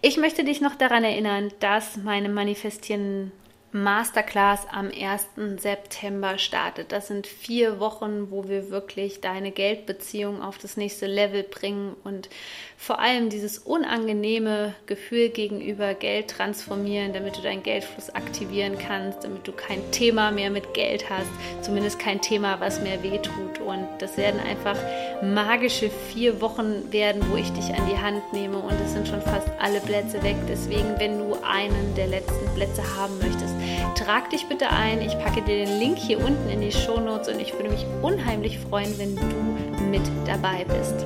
Ich 0.00 0.16
möchte 0.16 0.44
dich 0.44 0.60
noch 0.60 0.76
daran 0.76 1.04
erinnern, 1.04 1.52
dass 1.60 1.96
meine 1.96 2.28
Manifestieren 2.28 3.32
Masterclass 3.82 4.66
am 4.70 4.86
1. 4.86 5.60
September 5.60 6.38
startet. 6.38 6.92
Das 6.92 7.08
sind 7.08 7.26
vier 7.26 7.78
Wochen, 7.78 8.30
wo 8.30 8.48
wir 8.48 8.70
wirklich 8.70 9.20
deine 9.20 9.50
Geldbeziehung 9.50 10.40
auf 10.40 10.56
das 10.56 10.76
nächste 10.76 11.06
Level 11.06 11.42
bringen 11.42 11.94
und 12.02 12.30
vor 12.78 12.98
allem 12.98 13.28
dieses 13.28 13.58
unangenehme 13.58 14.74
Gefühl 14.86 15.28
gegenüber 15.28 15.94
Geld 15.94 16.28
transformieren, 16.28 17.12
damit 17.12 17.36
du 17.36 17.42
deinen 17.42 17.62
Geldfluss 17.62 18.10
aktivieren 18.10 18.78
kannst, 18.78 19.24
damit 19.24 19.46
du 19.46 19.52
kein 19.52 19.90
Thema 19.92 20.30
mehr 20.30 20.50
mit 20.50 20.72
Geld 20.72 21.10
hast, 21.10 21.28
zumindest 21.62 21.98
kein 21.98 22.20
Thema, 22.20 22.60
was 22.60 22.80
mehr 22.80 23.02
wehtut. 23.02 23.60
Und 23.60 23.86
das 23.98 24.16
werden 24.16 24.40
einfach 24.40 24.78
magische 25.22 25.90
vier 26.12 26.40
Wochen 26.40 26.92
werden, 26.92 27.22
wo 27.30 27.36
ich 27.36 27.50
dich 27.52 27.74
an 27.74 27.88
die 27.90 27.96
Hand 27.96 28.32
nehme 28.32 28.58
und 28.58 28.74
es 28.84 28.92
sind 28.92 29.08
schon 29.08 29.20
fast 29.22 29.48
alle 29.60 29.80
Plätze 29.80 30.22
weg. 30.22 30.36
Deswegen, 30.48 30.98
wenn 30.98 31.18
du 31.18 31.34
einen 31.42 31.94
der 31.96 32.06
letzten 32.08 32.46
Plätze 32.54 32.82
haben 32.96 33.18
möchtest, 33.18 33.54
trag 33.96 34.30
dich 34.30 34.46
bitte 34.48 34.68
ein. 34.70 35.00
Ich 35.00 35.18
packe 35.18 35.42
dir 35.42 35.64
den 35.64 35.78
Link 35.78 35.98
hier 35.98 36.18
unten 36.18 36.48
in 36.50 36.60
die 36.60 36.72
Show 36.72 37.00
Notes 37.00 37.28
und 37.28 37.40
ich 37.40 37.52
würde 37.52 37.70
mich 37.70 37.86
unheimlich 38.02 38.58
freuen, 38.58 38.96
wenn 38.98 39.16
du 39.16 39.82
mit 39.90 40.02
dabei 40.26 40.64
bist. 40.64 41.04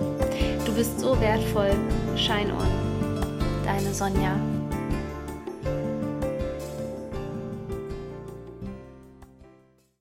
Du 0.67 0.73
bist 0.75 1.01
so 1.01 1.21
wertvoll. 1.21 1.73
Shine 2.17 2.53
on. 2.53 2.69
Deine 3.65 3.95
Sonja. 3.95 4.60